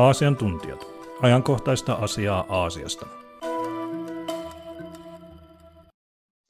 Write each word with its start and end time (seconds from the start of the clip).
Aasian 0.00 0.36
tuntijat. 0.36 0.86
Ajankohtaista 1.22 1.92
asiaa 1.92 2.44
Aasiasta. 2.48 3.06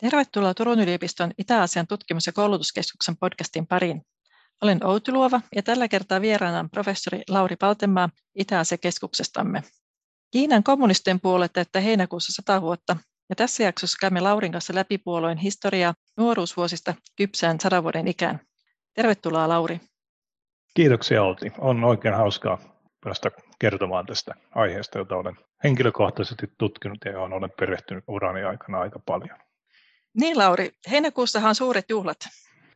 Tervetuloa 0.01 0.55
Turun 0.55 0.81
yliopiston 0.81 1.31
Itä-Aasian 1.39 1.87
tutkimus- 1.87 2.27
ja 2.27 2.33
koulutuskeskuksen 2.33 3.17
podcastin 3.17 3.67
pariin. 3.67 4.03
Olen 4.63 4.87
Outi 4.87 5.13
Luova 5.13 5.41
ja 5.57 5.63
tällä 5.63 5.89
kertaa 5.89 6.21
vieraana 6.21 6.59
on 6.59 6.71
professori 6.71 7.23
Lauri 7.29 7.57
Paltemaa 7.57 8.09
Itä-Asia-keskuksestamme. 8.35 9.63
Kiinan 10.31 10.63
kommunistien 10.63 11.21
puolue 11.21 11.49
täyttää 11.49 11.83
heinäkuussa 11.83 12.33
100 12.33 12.63
vuotta 12.63 12.97
ja 13.29 13.37
tässä 13.37 13.63
jaksossa 13.63 13.99
käymme 14.01 14.21
Laurin 14.21 14.53
kanssa 14.53 14.75
läpi 14.75 14.99
puolueen 14.99 15.39
historiaa 15.39 15.95
nuoruusvuosista 16.17 16.95
kypsään 17.17 17.61
sadan 17.61 17.83
vuoden 17.83 18.09
ikään. 18.09 18.41
Tervetuloa 18.95 19.49
Lauri. 19.49 19.81
Kiitoksia 20.75 21.23
Outi. 21.23 21.53
On 21.59 21.85
oikein 21.85 22.15
hauskaa 22.15 22.80
päästä 23.05 23.31
kertomaan 23.59 24.07
tästä 24.07 24.35
aiheesta, 24.55 24.99
jota 24.99 25.17
olen 25.17 25.37
henkilökohtaisesti 25.65 26.47
tutkinut 26.59 26.99
ja 27.05 27.13
johon 27.13 27.33
olen 27.33 27.51
perehtynyt 27.61 28.05
urani 28.09 28.43
aikana 28.43 28.81
aika 28.81 28.99
paljon. 29.07 29.39
Niin 30.15 30.39
Lauri, 30.39 30.71
heinäkuussahan 30.91 31.49
on 31.49 31.55
suuret 31.55 31.85
juhlat. 31.89 32.19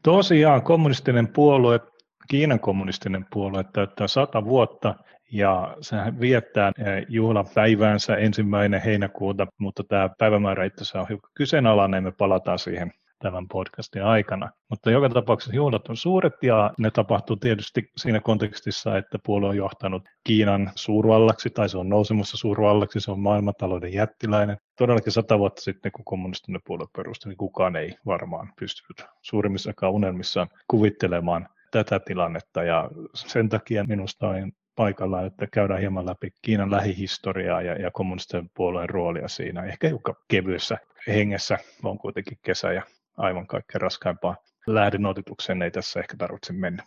Tosiaan 0.02 0.62
kommunistinen 0.62 1.28
puolue, 1.28 1.80
Kiinan 2.28 2.60
kommunistinen 2.60 3.26
puolue 3.32 3.64
täyttää 3.72 4.06
sata 4.06 4.44
vuotta 4.44 4.94
ja 5.32 5.76
sehän 5.80 6.20
viettää 6.20 6.72
eh, 6.78 7.06
juhlapäiväänsä 7.08 8.16
ensimmäinen 8.16 8.80
heinäkuuta, 8.80 9.46
mutta 9.58 9.84
tämä 9.84 10.08
päivämäärä 10.18 10.64
itse 10.64 10.82
asiassa 10.82 11.00
on 11.00 11.08
hiukan 11.08 11.30
kyseenalainen, 11.34 12.04
me 12.04 12.12
palataan 12.12 12.58
siihen 12.58 12.92
tämän 13.24 13.48
podcastin 13.48 14.04
aikana. 14.04 14.50
Mutta 14.70 14.90
joka 14.90 15.08
tapauksessa 15.08 15.56
juhlat 15.56 15.88
on 15.88 15.96
suuret 15.96 16.32
ja 16.42 16.74
ne 16.78 16.90
tapahtuu 16.90 17.36
tietysti 17.36 17.90
siinä 17.96 18.20
kontekstissa, 18.20 18.98
että 18.98 19.18
puolue 19.26 19.48
on 19.48 19.56
johtanut 19.56 20.02
Kiinan 20.24 20.70
suurvallaksi 20.74 21.50
tai 21.50 21.68
se 21.68 21.78
on 21.78 21.88
nousemassa 21.88 22.36
suurvallaksi, 22.36 23.00
se 23.00 23.10
on 23.10 23.20
maailmantalouden 23.20 23.92
jättiläinen. 23.92 24.56
Todellakin 24.78 25.12
sata 25.12 25.38
vuotta 25.38 25.62
sitten, 25.62 25.92
kun 25.92 26.04
kommunistinen 26.04 26.60
puolue 26.66 26.86
perustui, 26.96 27.30
niin 27.30 27.36
kukaan 27.36 27.76
ei 27.76 27.94
varmaan 28.06 28.52
pystynyt 28.60 29.10
suurimmissakaan 29.22 29.92
unelmissaan 29.92 30.48
kuvittelemaan 30.68 31.48
tätä 31.70 32.00
tilannetta 32.00 32.62
ja 32.62 32.90
sen 33.14 33.48
takia 33.48 33.84
minusta 33.84 34.28
on 34.28 34.52
paikallaan, 34.76 35.26
että 35.26 35.46
käydään 35.52 35.80
hieman 35.80 36.06
läpi 36.06 36.30
Kiinan 36.42 36.70
lähihistoriaa 36.70 37.62
ja, 37.62 37.74
ja 37.74 37.90
kommunistisen 37.90 38.50
puolueen 38.56 38.88
roolia 38.88 39.28
siinä. 39.28 39.64
Ehkä 39.64 39.88
joka 39.88 40.14
kevyessä 40.28 40.78
hengessä 41.06 41.58
on 41.82 41.98
kuitenkin 41.98 42.38
kesä 42.42 42.72
ja 42.72 42.82
aivan 43.16 43.46
kaikkein 43.46 43.82
raskaimpaa 43.82 44.36
lähdenotitukseen 44.66 45.62
ei 45.62 45.70
tässä 45.70 46.00
ehkä 46.00 46.16
tarvitse 46.16 46.52
mennä. 46.52 46.82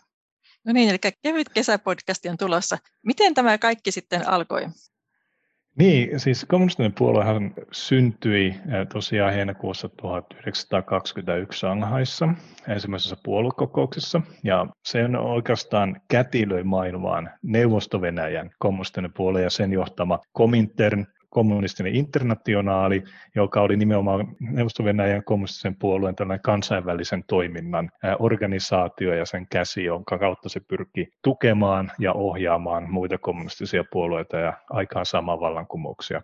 No 0.65 0.73
niin, 0.73 0.89
eli 0.89 0.97
kevyt 1.23 1.49
kesäpodcasti 1.49 2.29
on 2.29 2.37
tulossa. 2.37 2.77
Miten 3.05 3.33
tämä 3.33 3.57
kaikki 3.57 3.91
sitten 3.91 4.29
alkoi? 4.29 4.67
Niin, 5.79 6.19
siis 6.19 6.45
kommunistinen 6.45 6.93
puoluehan 6.93 7.53
syntyi 7.71 8.55
tosiaan 8.93 9.33
heinäkuussa 9.33 9.89
1921 9.89 11.59
Shanghaissa 11.59 12.29
ensimmäisessä 12.67 13.15
puoluekokouksessa, 13.23 14.21
ja 14.43 14.67
se 14.83 15.03
on 15.03 15.15
oikeastaan 15.15 16.01
kätilöi 16.07 16.63
maailmaan 16.63 17.29
Neuvosto-Venäjän 17.43 18.49
kommunistinen 18.59 19.13
puolue 19.13 19.41
ja 19.41 19.49
sen 19.49 19.71
johtama 19.73 20.19
Komintern, 20.31 21.05
kommunistinen 21.29 21.95
internationaali, 21.95 23.03
joka 23.35 23.61
oli 23.61 23.77
nimenomaan 23.77 24.27
Neuvosto-Venäjän 24.39 25.23
kommunistisen 25.23 25.75
puolueen 25.75 26.15
tällainen 26.15 26.43
kansainvälisen 26.43 27.23
toiminnan 27.27 27.89
organisaatio 28.19 29.13
ja 29.13 29.25
sen 29.25 29.47
käsi, 29.51 29.83
jonka 29.83 30.17
kautta 30.17 30.49
se 30.49 30.59
pyrki 30.59 31.07
tukemaan 31.23 31.91
ja 31.99 32.13
ohjaamaan 32.13 32.91
muita 32.91 33.17
kommunistisia 33.17 33.83
puolueita 33.91 34.37
ja 34.37 34.53
aikaan 34.69 35.05
saamaan 35.05 35.39
vallankumouksia 35.39 36.21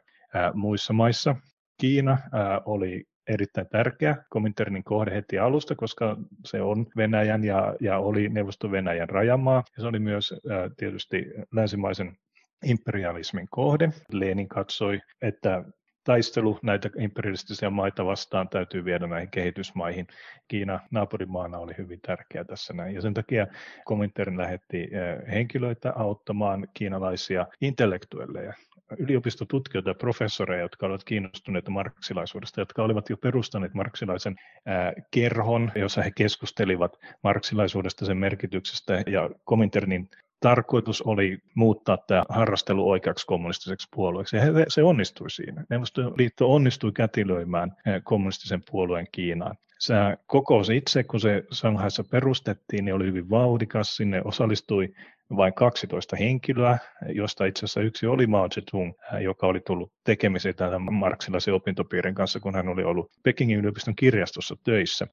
muissa 0.53 0.93
maissa. 0.93 1.35
Kiina 1.81 2.17
oli 2.65 3.03
erittäin 3.27 3.67
tärkeä 3.71 4.15
Kominternin 4.29 4.83
kohde 4.83 5.15
heti 5.15 5.39
alusta, 5.39 5.75
koska 5.75 6.17
se 6.45 6.61
on 6.61 6.85
Venäjän 6.97 7.43
ja, 7.43 7.75
ja 7.81 7.99
oli 7.99 8.29
Neuvosto-Venäjän 8.29 9.09
rajamaa. 9.09 9.63
Ja 9.77 9.81
se 9.81 9.87
oli 9.87 9.99
myös 9.99 10.33
ää, 10.51 10.69
tietysti 10.77 11.25
länsimaisen 11.51 12.17
imperialismin 12.63 13.47
kohde. 13.49 13.89
Lenin 14.11 14.47
katsoi, 14.47 14.99
että 15.21 15.63
taistelu 16.03 16.59
näitä 16.63 16.89
imperialistisia 16.99 17.69
maita 17.69 18.05
vastaan 18.05 18.49
täytyy 18.49 18.85
viedä 18.85 19.07
näihin 19.07 19.29
kehitysmaihin. 19.31 20.07
Kiina 20.47 20.79
naapurimaana 20.91 21.57
oli 21.57 21.73
hyvin 21.77 21.99
tärkeä 22.01 22.43
tässä 22.43 22.73
näin. 22.73 22.95
Ja 22.95 23.01
sen 23.01 23.13
takia 23.13 23.47
Komintern 23.85 24.37
lähetti 24.37 24.77
eh, 24.81 25.33
henkilöitä 25.33 25.93
auttamaan 25.95 26.67
kiinalaisia 26.73 27.47
intellektuelleja, 27.61 28.53
yliopistotutkijoita 28.97 29.89
ja 29.89 29.95
professoreja, 29.95 30.61
jotka 30.61 30.85
olivat 30.85 31.03
kiinnostuneita 31.03 31.71
marksilaisuudesta, 31.71 32.61
jotka 32.61 32.83
olivat 32.83 33.09
jo 33.09 33.17
perustaneet 33.17 33.73
marksilaisen 33.73 34.35
ää, 34.65 34.93
kerhon, 35.11 35.71
jossa 35.75 36.01
he 36.01 36.11
keskustelivat 36.17 36.99
marksilaisuudesta, 37.23 38.05
sen 38.05 38.17
merkityksestä 38.17 39.03
ja 39.07 39.29
Kominternin 39.43 40.09
tarkoitus 40.43 41.01
oli 41.01 41.37
muuttaa 41.55 41.97
tämä 41.97 42.23
harrastelu 42.29 42.89
oikeaksi 42.89 43.25
kommunistiseksi 43.25 43.87
puolueeksi, 43.95 44.37
ja 44.37 44.43
se 44.67 44.83
onnistui 44.83 45.29
siinä. 45.29 45.63
Neuvostoliitto 45.69 46.53
onnistui 46.53 46.91
kätilöimään 46.91 47.71
eh, 47.87 48.01
kommunistisen 48.03 48.61
puolueen 48.71 49.07
Kiinaan. 49.11 49.55
Se 49.79 49.93
kokous 50.27 50.69
itse, 50.69 51.03
kun 51.03 51.19
se 51.19 51.43
Shanghaissa 51.53 52.03
perustettiin, 52.11 52.85
niin 52.85 52.95
oli 52.95 53.05
hyvin 53.05 53.29
vauhdikas. 53.29 53.95
Sinne 53.95 54.21
osallistui 54.25 54.89
vain 55.35 55.53
12 55.53 56.15
henkilöä, 56.15 56.77
josta 57.07 57.45
itse 57.45 57.65
asiassa 57.65 57.81
yksi 57.81 58.05
oli 58.07 58.27
Mao 58.27 58.49
Zedong, 58.49 58.93
eh, 59.13 59.21
joka 59.21 59.47
oli 59.47 59.59
tullut 59.59 59.91
tekemiseen 60.03 60.55
tämän 60.55 60.93
marksilaisen 60.93 61.53
opintopiirin 61.53 62.15
kanssa, 62.15 62.39
kun 62.39 62.55
hän 62.55 62.67
oli 62.67 62.83
ollut 62.83 63.11
Pekingin 63.23 63.59
yliopiston 63.59 63.95
kirjastossa 63.95 64.55
töissä. 64.63 65.07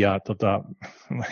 Ja, 0.00 0.20
tota, 0.20 0.64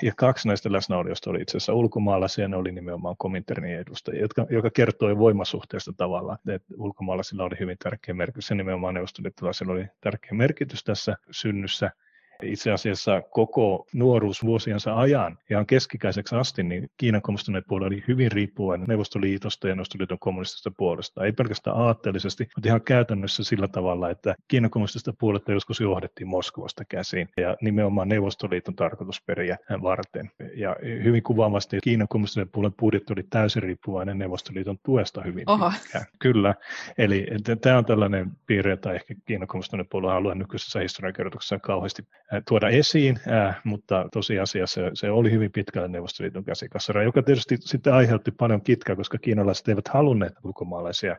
ja 0.02 0.12
kaksi 0.16 0.48
näistä 0.48 0.72
läsnäolijoista 0.72 1.30
oli 1.30 1.42
itse 1.42 1.56
asiassa 1.56 1.74
ulkomaalaisia, 1.74 2.48
ne 2.48 2.56
oli 2.56 2.72
nimenomaan 2.72 3.16
Kominternin 3.18 3.78
edustajia, 3.78 4.20
jotka, 4.20 4.46
joka 4.50 4.70
kertoi 4.70 5.18
voimasuhteesta 5.18 5.92
tavallaan, 5.96 6.38
että 6.48 6.74
ulkomaalaisilla 6.76 7.44
oli 7.44 7.56
hyvin 7.60 7.76
tärkeä 7.82 8.14
merkitys, 8.14 8.50
ja 8.50 8.56
nimenomaan 8.56 8.94
neuvostoliittolaisilla 8.94 9.72
oli 9.72 9.86
tärkeä 10.00 10.30
merkitys 10.32 10.84
tässä 10.84 11.16
synnyssä, 11.30 11.90
itse 12.42 12.72
asiassa 12.72 13.22
koko 13.30 13.86
nuoruusvuosiensa 13.92 14.96
ajan, 14.96 15.38
ihan 15.50 15.66
keskikäiseksi 15.66 16.34
asti, 16.34 16.62
niin 16.62 16.90
Kiinan 16.96 17.22
kommunistinen 17.22 17.62
puolue 17.68 17.86
oli 17.86 18.04
hyvin 18.08 18.32
riippuvainen 18.32 18.88
Neuvostoliitosta 18.88 19.68
ja 19.68 19.74
Neuvostoliiton 19.74 20.18
kommunistisesta 20.18 20.70
puolesta. 20.76 21.24
Ei 21.24 21.32
pelkästään 21.32 21.76
aatteellisesti, 21.76 22.48
mutta 22.56 22.68
ihan 22.68 22.82
käytännössä 22.82 23.44
sillä 23.44 23.68
tavalla, 23.68 24.10
että 24.10 24.34
Kiinan 24.48 24.70
kommunistista 24.70 25.12
puoletta 25.18 25.52
joskus 25.52 25.80
johdettiin 25.80 26.28
Moskovasta 26.28 26.84
käsiin 26.84 27.28
ja 27.36 27.56
nimenomaan 27.60 28.08
Neuvostoliiton 28.08 28.76
tarkoitusperiä 28.76 29.56
varten. 29.82 30.30
Ja 30.54 30.76
hyvin 30.82 31.22
kuvaavasti 31.22 31.78
Kiinan 31.82 32.08
kommunistinen 32.08 32.48
puolen 32.48 32.72
budjetti 32.72 33.12
oli 33.12 33.22
täysin 33.30 33.62
riippuvainen 33.62 34.18
Neuvostoliiton 34.18 34.78
tuesta 34.84 35.22
hyvin 35.22 35.50
Oho. 35.50 35.70
pitkään. 35.70 36.04
Kyllä, 36.18 36.54
eli 36.98 37.26
tämä 37.60 37.78
on 37.78 37.84
tällainen 37.84 38.32
piirre, 38.46 38.70
jota 38.70 38.92
ehkä 38.92 39.14
Kiinan 39.24 39.48
kommunistinen 39.48 39.86
puolue 39.90 40.12
haluaa 40.12 40.34
nykyisessä 40.34 40.80
historiankirjoituksessa 40.80 41.58
kauheasti 41.58 42.02
tuoda 42.48 42.68
esiin, 42.68 43.18
mutta 43.64 44.08
tosiasiassa 44.12 44.80
se 44.94 45.10
oli 45.10 45.30
hyvin 45.30 45.52
pitkälle 45.52 45.88
Neuvostoliiton 45.88 46.44
käsikassara, 46.44 47.02
joka 47.02 47.22
tietysti 47.22 47.56
sitten 47.60 47.94
aiheutti 47.94 48.30
paljon 48.30 48.62
kitkaa, 48.62 48.96
koska 48.96 49.18
kiinalaiset 49.18 49.68
eivät 49.68 49.88
halunneet 49.88 50.32
ulkomaalaisia 50.44 51.16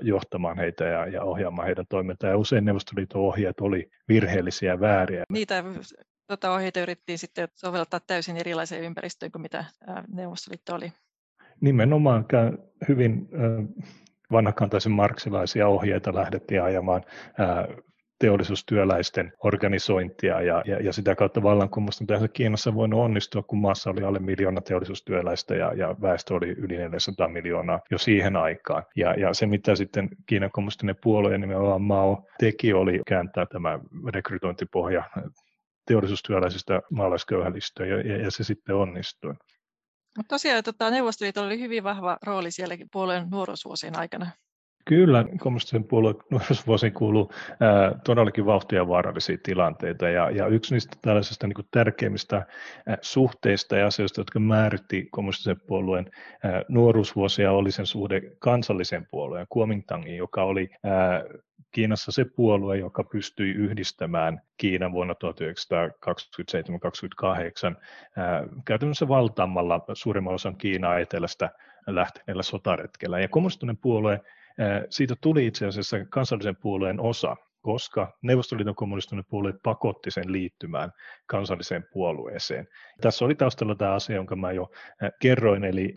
johtamaan 0.00 0.58
heitä 0.58 0.84
ja, 0.84 1.06
ja 1.06 1.22
ohjaamaan 1.22 1.66
heidän 1.66 1.86
toimintaa. 1.88 2.30
Ja 2.30 2.36
usein 2.36 2.64
Neuvostoliiton 2.64 3.20
ohjeet 3.20 3.60
oli 3.60 3.90
virheellisiä 4.08 4.72
ja 4.72 4.80
vääriä. 4.80 5.24
Niitä 5.32 5.64
tota 6.26 6.54
ohjeita 6.54 6.80
yritettiin 6.80 7.18
sitten 7.18 7.48
soveltaa 7.54 8.00
täysin 8.00 8.36
erilaiseen 8.36 8.84
ympäristöön 8.84 9.32
kuin 9.32 9.42
mitä 9.42 9.64
Neuvostoliitto 10.12 10.74
oli. 10.74 10.92
Nimenomaan 11.60 12.26
hyvin 12.88 13.28
vanhakantaisen 14.32 14.92
marksilaisia 14.92 15.68
ohjeita 15.68 16.14
lähdettiin 16.14 16.62
ajamaan 16.62 17.02
teollisuustyöläisten 18.24 19.32
organisointia 19.38 20.40
ja, 20.40 20.62
ja, 20.66 20.80
ja 20.80 20.92
sitä 20.92 21.14
kautta 21.14 21.42
vallankumousta 21.42 22.04
tässä 22.06 22.28
Kiinassa 22.28 22.74
voinut 22.74 23.00
onnistua, 23.00 23.42
kun 23.42 23.58
maassa 23.58 23.90
oli 23.90 24.02
alle 24.02 24.18
miljoona 24.18 24.60
teollisuustyöläistä 24.60 25.54
ja, 25.54 25.72
ja 25.72 25.96
väestö 26.02 26.34
oli 26.34 26.48
yli 26.48 26.76
400 26.76 27.28
miljoonaa 27.28 27.80
jo 27.90 27.98
siihen 27.98 28.36
aikaan. 28.36 28.82
Ja, 28.96 29.14
ja 29.14 29.34
se, 29.34 29.46
mitä 29.46 29.74
sitten 29.74 30.08
Kiinan 30.26 30.50
kommunistinen 30.50 30.96
puolue 31.02 31.38
nimenomaan 31.38 31.82
Mao 31.82 32.26
teki, 32.38 32.72
oli 32.72 33.00
kääntää 33.06 33.46
tämä 33.46 33.78
rekrytointipohja 34.14 35.04
teollisuustyöläisistä 35.86 36.80
maalaisköyhälistöön 36.90 37.88
ja, 37.88 38.00
ja, 38.00 38.16
ja 38.16 38.30
se 38.30 38.44
sitten 38.44 38.76
onnistui. 38.76 39.34
Mutta 40.16 40.28
tosiaan 40.28 40.64
tota, 40.64 40.90
Neuvostoliitolla 40.90 41.46
oli 41.46 41.60
hyvin 41.60 41.84
vahva 41.84 42.18
rooli 42.22 42.50
sielläkin 42.50 42.88
puolueen 42.92 43.30
nuoruusvuosien 43.30 43.98
aikana. 43.98 44.30
Kyllä, 44.84 45.24
kommunistisen 45.38 45.84
puolueen 45.84 46.16
nuoruusvuosiin 46.30 46.92
kuuluu 46.92 47.32
ää, 47.60 47.98
todellakin 48.04 48.46
vauhtia 48.46 48.88
vaarallisia 48.88 49.38
tilanteita, 49.42 50.08
ja, 50.08 50.30
ja 50.30 50.46
yksi 50.46 50.74
niistä 50.74 50.96
tällaisista 51.02 51.46
niin 51.46 51.54
kuin 51.54 51.68
tärkeimmistä 51.70 52.36
ää, 52.86 52.98
suhteista 53.00 53.76
ja 53.76 53.86
asioista, 53.86 54.20
jotka 54.20 54.38
määritti 54.38 55.08
kommunistisen 55.10 55.60
puolueen 55.60 56.10
ää, 56.42 56.62
nuoruusvuosia, 56.68 57.52
oli 57.52 57.70
sen 57.70 57.86
suhde 57.86 58.22
kansallisen 58.38 59.06
puolueen, 59.10 59.46
Kuomintangiin, 59.48 60.16
joka 60.16 60.42
oli 60.42 60.70
ää, 60.84 61.24
Kiinassa 61.72 62.12
se 62.12 62.24
puolue, 62.24 62.76
joka 62.76 63.04
pystyi 63.04 63.50
yhdistämään 63.50 64.40
Kiinan 64.56 64.92
vuonna 64.92 65.14
1927-28 65.14 65.16
käytännössä 68.64 69.08
valtaamalla 69.08 69.80
suurimman 69.92 70.34
osan 70.34 70.56
Kiinaa 70.56 70.98
etelästä 70.98 71.50
lähteneellä 71.86 72.42
sotaretkellä. 72.42 73.20
Ja 73.20 73.28
kommunistinen 73.28 73.76
puolue, 73.76 74.20
siitä 74.90 75.14
tuli 75.20 75.46
itse 75.46 75.66
asiassa 75.66 76.04
kansallisen 76.10 76.56
puolueen 76.56 77.00
osa, 77.00 77.36
koska 77.60 78.18
Neuvostoliiton 78.22 78.74
kommunistinen 78.74 79.24
puolue 79.28 79.54
pakotti 79.62 80.10
sen 80.10 80.32
liittymään 80.32 80.90
kansalliseen 81.26 81.84
puolueeseen. 81.92 82.68
Tässä 83.00 83.24
oli 83.24 83.34
taustalla 83.34 83.74
tämä 83.74 83.92
asia, 83.92 84.16
jonka 84.16 84.36
mä 84.36 84.52
jo 84.52 84.70
kerroin, 85.20 85.64
eli 85.64 85.94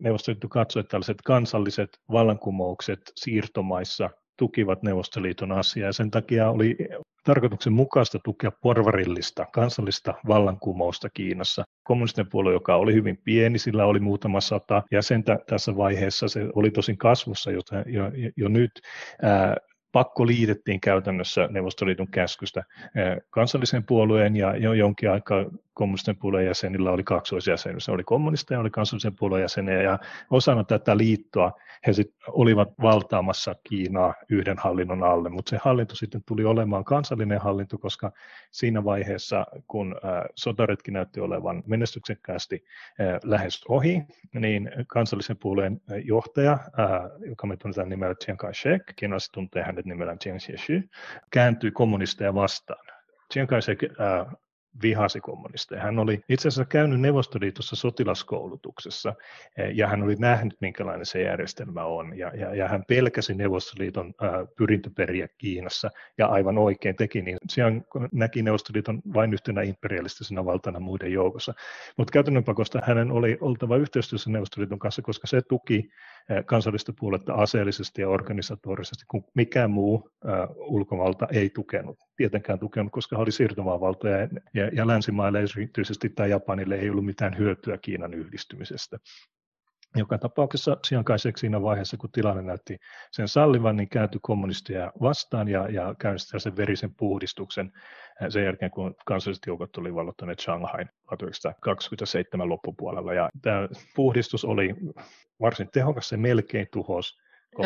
Neuvostoliitto 0.00 0.48
katsoi, 0.48 0.80
että 0.80 0.90
tällaiset 0.90 1.22
kansalliset 1.24 2.00
vallankumoukset 2.12 3.00
siirtomaissa 3.14 4.10
tukivat 4.38 4.82
Neuvostoliiton 4.82 5.52
asiaa 5.52 5.92
sen 5.92 6.10
takia 6.10 6.50
oli 6.50 6.76
tarkoituksenmukaista 7.24 8.18
tukea 8.24 8.50
porvarillista 8.62 9.46
kansallista 9.52 10.14
vallankumousta 10.28 11.08
Kiinassa. 11.10 11.64
Kommunistinen 11.84 12.30
puolue, 12.30 12.52
joka 12.52 12.76
oli 12.76 12.94
hyvin 12.94 13.18
pieni, 13.24 13.58
sillä 13.58 13.84
oli 13.84 14.00
muutama 14.00 14.40
sata 14.40 14.82
jäsentä 14.92 15.38
tässä 15.46 15.76
vaiheessa, 15.76 16.28
se 16.28 16.40
oli 16.54 16.70
tosin 16.70 16.98
kasvussa 16.98 17.50
jo, 17.50 17.60
jo, 17.86 18.10
jo 18.36 18.48
nyt, 18.48 18.70
ää, 19.22 19.56
pakko 19.92 20.26
liitettiin 20.26 20.80
käytännössä 20.80 21.48
Neuvostoliiton 21.50 22.08
käskystä 22.08 22.64
kansallisen 23.30 23.84
puolueen 23.84 24.36
ja 24.36 24.56
jo 24.56 24.72
jonkin 24.72 25.10
aikaa 25.10 25.44
kommunistisen 25.74 26.16
puolueen 26.16 26.46
jäsenillä 26.46 26.90
oli 26.90 27.04
kaksoisjäsenyys. 27.04 27.84
Se 27.84 27.92
oli 27.92 28.04
kommunisteja 28.04 28.56
ja 28.56 28.60
oli 28.60 28.70
kansallisen 28.70 29.16
puolueen 29.16 29.42
jäseniä 29.42 29.82
ja 29.82 29.98
osana 30.30 30.64
tätä 30.64 30.96
liittoa 30.96 31.52
he 31.86 31.92
sit 31.92 32.14
olivat 32.28 32.68
valtaamassa 32.82 33.54
Kiinaa 33.68 34.14
yhden 34.30 34.58
hallinnon 34.58 35.02
alle, 35.02 35.28
mutta 35.28 35.50
se 35.50 35.58
hallinto 35.62 35.94
sitten 35.94 36.22
tuli 36.26 36.44
olemaan 36.44 36.84
kansallinen 36.84 37.40
hallinto, 37.40 37.78
koska 37.78 38.12
siinä 38.50 38.84
vaiheessa, 38.84 39.46
kun 39.66 39.96
sotaretki 40.34 40.90
näytti 40.90 41.20
olevan 41.20 41.62
menestyksekkäästi 41.66 42.64
lähes 43.24 43.64
ohi, 43.68 44.02
niin 44.34 44.70
kansallisen 44.86 45.36
puolueen 45.36 45.80
johtaja, 46.04 46.58
joka 47.26 47.46
me 47.46 47.56
tunnetaan 47.56 47.88
nimellä 47.88 48.14
Chiang 48.14 48.38
Kai-shek, 48.38 48.82
kiinalaiset 48.96 49.32
tuntee 49.32 49.62
hänet 49.78 49.86
nimellä 49.86 50.16
Chiang 50.16 50.38
Xie 50.38 50.82
kääntyi 51.30 51.70
kommunisteja 51.70 52.34
vastaan. 52.34 52.86
Chiang 53.32 53.48
Kai-shek 53.48 53.82
vihasi 54.82 55.20
kommunisteja. 55.20 55.82
Hän 55.82 55.98
oli 55.98 56.20
itse 56.28 56.48
asiassa 56.48 56.64
käynyt 56.64 57.00
Neuvostoliitossa 57.00 57.76
sotilaskoulutuksessa 57.76 59.14
eh, 59.56 59.70
ja 59.74 59.86
hän 59.88 60.02
oli 60.02 60.14
nähnyt, 60.14 60.54
minkälainen 60.60 61.06
se 61.06 61.22
järjestelmä 61.22 61.84
on 61.84 62.18
ja, 62.18 62.32
ja, 62.36 62.54
ja 62.54 62.68
hän 62.68 62.84
pelkäsi 62.88 63.34
Neuvostoliiton 63.34 64.14
äh, 64.22 64.30
pyrintöperiä 64.56 65.28
Kiinassa 65.38 65.90
ja 66.18 66.26
aivan 66.26 66.58
oikein 66.58 66.96
teki 66.96 67.22
niin. 67.22 67.38
Sian 67.50 67.84
näki 68.12 68.42
Neuvostoliiton 68.42 69.02
vain 69.14 69.32
yhtenä 69.32 69.62
imperialistisena 69.62 70.44
valtana 70.44 70.80
muiden 70.80 71.12
joukossa. 71.12 71.54
Mutta 71.96 72.12
käytännön 72.12 72.44
pakosta 72.44 72.80
hänen 72.84 73.10
oli 73.10 73.38
oltava 73.40 73.76
yhteistyössä 73.76 74.30
Neuvostoliiton 74.30 74.78
kanssa, 74.78 75.02
koska 75.02 75.26
se 75.26 75.42
tuki 75.48 75.78
äh, 75.78 76.17
kansallista 76.46 76.92
puoletta 77.00 77.34
aseellisesti 77.34 78.02
ja 78.02 78.08
organisatorisesti, 78.08 79.04
kun 79.08 79.24
mikään 79.34 79.70
muu 79.70 80.10
äh, 80.28 80.48
ulkovalta 80.56 81.26
ei 81.32 81.50
tukenut, 81.50 81.98
tietenkään 82.16 82.58
tukenut, 82.58 82.92
koska 82.92 83.16
hän 83.16 83.22
oli 83.22 83.32
siirtomaavalta 83.32 84.08
ja, 84.08 84.28
ja 84.54 84.68
ja 84.72 84.86
länsimaille 84.86 85.40
erityisesti 85.40 86.08
tai 86.08 86.30
Japanille 86.30 86.74
ei 86.74 86.90
ollut 86.90 87.04
mitään 87.04 87.38
hyötyä 87.38 87.78
Kiinan 87.78 88.14
yhdistymisestä. 88.14 88.98
Joka 89.96 90.18
tapauksessa 90.18 90.76
Chiang 90.86 91.06
siinä 91.36 91.62
vaiheessa, 91.62 91.96
kun 91.96 92.10
tilanne 92.12 92.42
näytti 92.42 92.76
sen 93.12 93.28
sallivan, 93.28 93.76
niin 93.76 93.88
kääntyi 93.88 94.20
kommunistia 94.22 94.92
vastaan 95.00 95.48
ja, 95.48 95.68
ja 95.68 95.94
käynnisti 95.98 96.40
sen 96.40 96.56
verisen 96.56 96.94
puhdistuksen 96.94 97.72
sen 98.28 98.44
jälkeen, 98.44 98.70
kun 98.70 98.94
kansalliset 99.06 99.46
joukot 99.46 99.72
tuli 99.72 99.94
vallottaneet 99.94 100.40
Shanghain 100.40 100.88
1927 101.08 102.48
loppupuolella. 102.48 103.12
Ja 103.12 103.30
tämä 103.42 103.68
puhdistus 103.96 104.44
oli 104.44 104.74
varsin 105.40 105.68
tehokas, 105.72 106.08
se 106.08 106.16
melkein 106.16 106.66
tuhos 106.72 107.18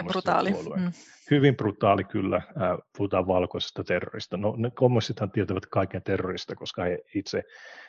brutaali. 0.06 0.50
Mm. 0.50 0.92
Hyvin 1.30 1.56
brutaali 1.56 2.04
kyllä, 2.04 2.36
äh, 2.36 2.78
puhutaan 2.96 3.26
valkoisesta 3.26 3.84
terrorista. 3.84 4.36
No 4.36 4.54
ne 4.56 4.70
kommunistithan 4.70 5.30
tietävät 5.30 5.66
kaiken 5.66 6.02
terrorista, 6.02 6.54
koska 6.54 6.84
he 6.84 6.98
itse 7.14 7.42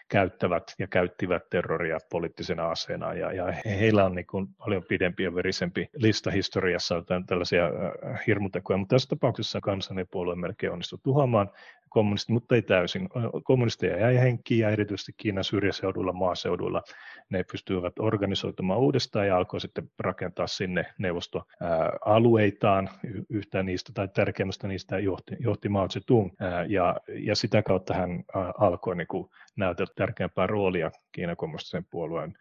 käyttävät 0.09 0.73
ja 0.79 0.87
käyttivät 0.87 1.49
terroria 1.49 1.97
poliittisena 2.11 2.69
aseena 2.69 3.13
ja, 3.13 3.31
ja 3.31 3.51
heillä 3.65 4.05
on 4.05 4.15
niin 4.15 4.27
kuin 4.27 4.47
paljon 4.57 4.83
pidempi 4.83 5.23
ja 5.23 5.35
verisempi 5.35 5.89
lista 5.93 6.31
historiassa 6.31 7.03
tällaisia 7.27 7.65
äh, 7.65 8.23
hirmutekoja, 8.27 8.77
mutta 8.77 8.95
tässä 8.95 9.09
tapauksessa 9.09 9.61
kansallinen 9.61 10.07
puolue 10.11 10.35
melkein 10.35 10.73
onnistui 10.73 10.99
tuhoamaan 11.03 11.49
kommunistit, 11.93 12.33
mutta 12.33 12.55
ei 12.55 12.61
täysin. 12.61 13.09
Kommunisteja 13.43 13.99
jäi 13.99 14.15
henkiin 14.15 14.59
ja 14.59 14.69
erityisesti 14.69 15.11
Kiinan 15.17 15.43
syrjäseudulla, 15.43 16.13
maaseudulla 16.13 16.81
ne 17.29 17.43
pystyivät 17.51 17.99
organisoitumaan 17.99 18.79
uudestaan 18.79 19.27
ja 19.27 19.37
alkoi 19.37 19.61
sitten 19.61 19.89
rakentaa 19.99 20.47
sinne 20.47 20.85
neuvostoalueitaan. 20.97 22.89
Yhtä 23.29 23.63
niistä 23.63 23.91
tai 23.93 24.07
tärkeimmästä 24.07 24.67
niistä 24.67 24.99
johti, 24.99 25.35
johti 25.39 25.69
Mao 25.69 25.87
Zedong 25.87 26.31
ja, 26.67 26.95
ja 27.07 27.35
sitä 27.35 27.63
kautta 27.63 27.93
hän 27.93 28.23
alkoi 28.57 28.95
niin 28.95 29.07
kuin 29.07 29.29
näytellä 29.55 29.93
tärkeämpää 29.95 30.47
roolia 30.47 30.91
Kiinan 31.11 31.37
kommunistisen 31.37 31.85
puolueen 31.91 32.33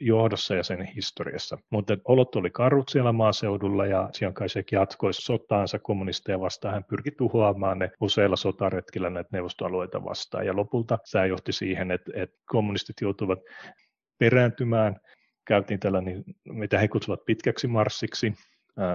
johdossa 0.00 0.54
ja 0.54 0.62
sen 0.62 0.82
historiassa. 0.82 1.58
Mutta 1.70 1.96
olot 2.04 2.36
oli 2.36 2.50
karut 2.50 2.88
siellä 2.88 3.12
maaseudulla 3.12 3.86
ja 3.86 4.08
Chiang 4.12 4.34
Kai-shek 4.34 4.72
jatkoi 4.72 5.14
sotaansa 5.14 5.78
kommunisteja 5.78 6.40
vastaan. 6.40 6.74
Hän 6.74 6.84
pyrki 6.84 7.10
tuhoamaan 7.10 7.78
ne 7.78 7.90
useilla 8.00 8.36
sotaretkillä 8.36 9.10
näitä 9.10 9.30
neuvostoalueita 9.32 10.04
vastaan 10.04 10.46
ja 10.46 10.56
lopulta 10.56 10.98
tämä 11.12 11.26
johti 11.26 11.52
siihen, 11.52 11.90
että, 11.90 12.12
että 12.14 12.36
kommunistit 12.46 12.96
joutuivat 13.00 13.38
perääntymään. 14.18 14.96
Käytiin 15.44 15.80
tällainen, 15.80 16.24
mitä 16.44 16.78
he 16.78 16.88
kutsuvat 16.88 17.24
pitkäksi 17.26 17.66
marssiksi, 17.66 18.34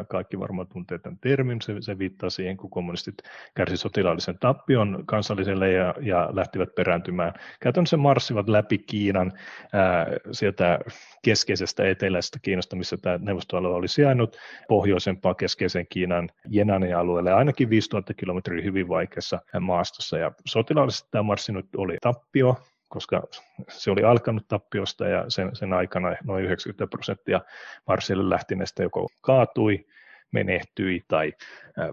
kaikki 0.09 0.39
varmaan 0.39 0.67
tuntee 0.67 0.99
tämän 0.99 1.19
termin, 1.19 1.61
se, 1.61 1.75
se 1.79 1.99
viittaa 1.99 2.29
siihen, 2.29 2.57
kun 2.57 2.69
kommunistit 2.69 3.15
kärsivät 3.55 3.79
sotilaallisen 3.79 4.39
tappion 4.39 5.03
kansalliselle 5.05 5.71
ja, 5.71 5.93
ja 6.01 6.29
lähtivät 6.33 6.75
perääntymään. 6.75 7.33
Käytännössä 7.59 7.97
marssivat 7.97 8.49
läpi 8.49 8.77
Kiinan 8.77 9.31
ää, 9.73 10.07
sieltä 10.31 10.79
keskeisestä 11.23 11.89
etelästä 11.89 12.39
Kiinasta, 12.41 12.75
missä 12.75 12.97
tämä 12.97 13.17
neuvostoalue 13.21 13.75
oli 13.75 13.87
sijainnut, 13.87 14.37
pohjoisempaa 14.67 15.35
keskeisen 15.35 15.87
Kiinan 15.89 16.29
Jenanin 16.49 16.97
alueelle, 16.97 17.33
ainakin 17.33 17.69
5000 17.69 18.13
kilometriä 18.13 18.63
hyvin 18.63 18.87
vaikeassa 18.87 19.39
maastossa. 19.59 20.17
Ja 20.17 20.31
sotilaallisesti 20.47 21.07
tämä 21.11 21.23
marssi 21.23 21.51
nyt 21.51 21.65
oli 21.77 21.97
tappio, 22.01 22.57
koska 22.87 23.23
se 23.69 23.91
oli 23.91 24.03
alkanut 24.03 24.47
tappiosta 24.47 25.07
ja 25.07 25.25
sen, 25.27 25.55
sen 25.55 25.73
aikana 25.73 26.15
noin 26.23 26.43
90 26.45 26.87
prosenttia 26.87 27.41
Marsille 27.87 28.29
lähtineestä 28.29 28.83
joko 28.83 29.07
kaatui, 29.21 29.85
menehtyi 30.31 31.01
tai 31.07 31.33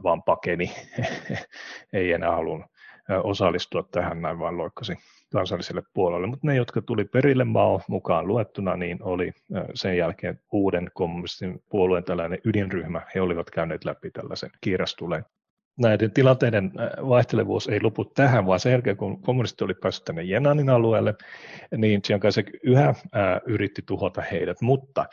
vaan 0.02 0.22
pakeni, 0.22 0.72
ei 1.92 2.12
enää 2.12 2.30
halunnut 2.30 2.72
osallistua 3.22 3.82
tähän 3.90 4.22
näin, 4.22 4.38
vaan 4.38 4.58
loikkasi 4.58 4.98
kansalliselle 5.32 5.82
puolelle. 5.92 6.26
Mutta 6.26 6.46
ne, 6.46 6.54
jotka 6.54 6.82
tuli 6.82 7.04
perille 7.04 7.44
Mao 7.44 7.80
mukaan 7.88 8.26
luettuna, 8.26 8.76
niin 8.76 8.98
oli 9.02 9.32
sen 9.74 9.96
jälkeen 9.96 10.40
uuden 10.52 10.90
kommunistin 10.94 11.62
puolueen 11.68 12.04
tällainen 12.04 12.38
ydinryhmä. 12.44 13.02
He 13.14 13.20
olivat 13.20 13.50
käyneet 13.50 13.84
läpi 13.84 14.10
tällaisen 14.10 14.50
kiirastuleen 14.60 15.24
näiden 15.78 16.12
tilanteiden 16.12 16.72
äh, 16.80 17.08
vaihtelevuus 17.08 17.68
ei 17.68 17.80
lopu 17.82 18.04
tähän, 18.04 18.46
vaan 18.46 18.60
sen 18.60 18.72
jälkeen, 18.72 18.96
kun 18.96 19.22
kommunistit 19.22 19.62
oli 19.62 19.74
päässyt 19.74 20.04
tänne 20.04 20.22
Jenanin 20.22 20.70
alueelle, 20.70 21.14
niin 21.76 22.02
Chiang 22.02 22.22
Kai-shek 22.22 22.50
yhä 22.62 22.94
ää, 23.12 23.32
äh, 23.32 23.40
yritti 23.46 23.82
tuhota 23.86 24.22
heidät, 24.32 24.60
mutta 24.60 25.06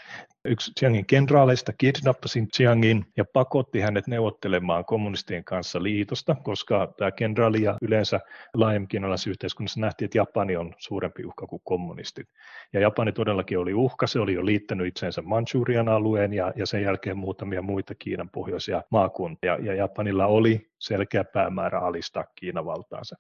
yksi 0.50 0.72
Chiangin 0.80 1.06
kenraaleista 1.06 1.74
kidnappasi 1.78 2.46
Chiangin 2.56 3.06
ja 3.18 3.26
pakotti 3.34 3.80
hänet 3.80 4.08
neuvottelemaan 4.08 4.86
kommunistien 4.86 5.44
kanssa 5.44 5.84
liitosta, 5.84 6.36
koska 6.36 6.94
tämä 6.98 7.12
kenraali 7.12 7.64
ja 7.64 7.78
yleensä 7.82 8.20
laajemmin 8.54 8.88
kiinalaisessa 8.88 9.30
yhteiskunnassa 9.30 9.80
nähtiin, 9.80 10.06
että 10.06 10.18
Japani 10.18 10.58
on 10.58 10.76
suurempi 10.78 11.26
uhka 11.26 11.48
kuin 11.48 11.62
kommunistit. 11.66 12.28
Ja 12.74 12.80
Japani 12.80 13.12
todellakin 13.12 13.60
oli 13.60 13.74
uhka, 13.74 14.08
se 14.08 14.20
oli 14.20 14.34
jo 14.34 14.46
liittänyt 14.46 14.88
itseensä 14.88 15.22
Manchurian 15.22 15.90
alueen 15.90 16.34
ja, 16.34 16.54
ja 16.56 16.66
sen 16.66 16.84
jälkeen 16.84 17.18
muutamia 17.18 17.62
muita 17.62 17.96
Kiinan 17.96 18.30
pohjoisia 18.30 18.84
maakuntia. 18.92 19.58
Ja 19.58 19.74
Japanilla 19.74 20.26
oli 20.26 20.69
selkeä 20.80 21.24
päämäärä 21.24 21.80
alistaa 21.80 22.24
Kiinan 22.36 22.66
valtaansa. 22.66 23.16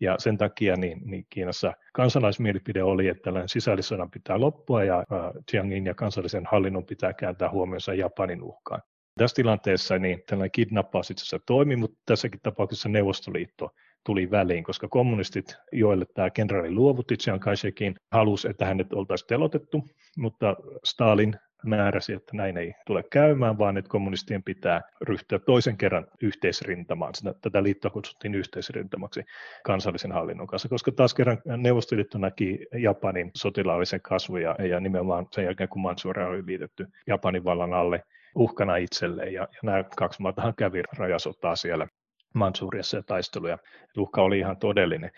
Ja 0.00 0.16
sen 0.18 0.38
takia 0.38 0.76
niin, 0.76 1.00
niin 1.04 1.26
Kiinassa 1.30 1.72
kansalaismielipide 1.92 2.82
oli, 2.82 3.08
että 3.08 3.22
tällainen 3.22 3.48
sisällissodan 3.48 4.10
pitää 4.10 4.40
loppua 4.40 4.84
ja 4.84 5.04
Chiangin 5.50 5.86
ja 5.86 5.94
kansallisen 5.94 6.46
hallinnon 6.50 6.86
pitää 6.86 7.12
kääntää 7.12 7.50
huomionsa 7.50 7.94
Japanin 7.94 8.42
uhkaan. 8.42 8.82
Tässä 9.18 9.34
tilanteessa 9.34 9.98
niin 9.98 10.22
tällainen 10.26 10.50
kidnappaus 10.50 11.10
itse 11.10 11.22
asiassa 11.22 11.38
toimi, 11.46 11.76
mutta 11.76 11.98
tässäkin 12.06 12.40
tapauksessa 12.42 12.88
Neuvostoliitto 12.88 13.70
tuli 14.06 14.30
väliin, 14.30 14.64
koska 14.64 14.88
kommunistit, 14.88 15.56
joille 15.72 16.04
tämä 16.14 16.30
kenraali 16.30 16.70
luovutti 16.70 17.16
Chiang 17.16 17.40
Kai-shekin, 17.40 17.94
halusi, 18.12 18.48
että 18.50 18.64
hänet 18.64 18.92
oltaisiin 18.92 19.28
telotettu, 19.28 19.84
mutta 20.18 20.56
Stalin 20.84 21.36
määräsi, 21.66 22.12
että 22.12 22.36
näin 22.36 22.56
ei 22.56 22.74
tule 22.86 23.02
käymään, 23.02 23.58
vaan 23.58 23.76
että 23.76 23.88
kommunistien 23.88 24.42
pitää 24.42 24.80
ryhtyä 25.00 25.38
toisen 25.38 25.76
kerran 25.76 26.06
yhteisrintamaan. 26.22 27.14
Sitä, 27.14 27.34
tätä 27.40 27.62
liittoa 27.62 27.90
kutsuttiin 27.90 28.34
yhteisrintamaksi 28.34 29.24
kansallisen 29.64 30.12
hallinnon 30.12 30.46
kanssa, 30.46 30.68
koska 30.68 30.92
taas 30.92 31.14
kerran 31.14 31.38
Neuvostoliitto 31.56 32.18
näki 32.18 32.58
Japanin 32.78 33.30
sotilaallisen 33.36 34.00
kasvun 34.02 34.42
ja, 34.42 34.56
ja 34.68 34.80
nimenomaan 34.80 35.26
sen 35.32 35.44
jälkeen, 35.44 35.68
kun 35.68 35.82
Mansuria 35.82 36.26
oli 36.26 36.46
liitetty 36.46 36.86
Japanin 37.06 37.44
vallan 37.44 37.74
alle 37.74 38.02
uhkana 38.34 38.76
itselleen. 38.76 39.32
Ja, 39.32 39.42
ja 39.42 39.58
nämä 39.62 39.84
kaksi 39.96 40.22
maatahan 40.22 40.54
kävi 40.54 40.82
rajasotaa 40.98 41.56
siellä 41.56 41.86
Mansuriassa 42.36 42.96
ja 42.96 43.02
taisteluja. 43.02 43.58
Uhka 43.98 44.22
oli 44.22 44.38
ihan 44.38 44.56
todellinen. 44.56 45.10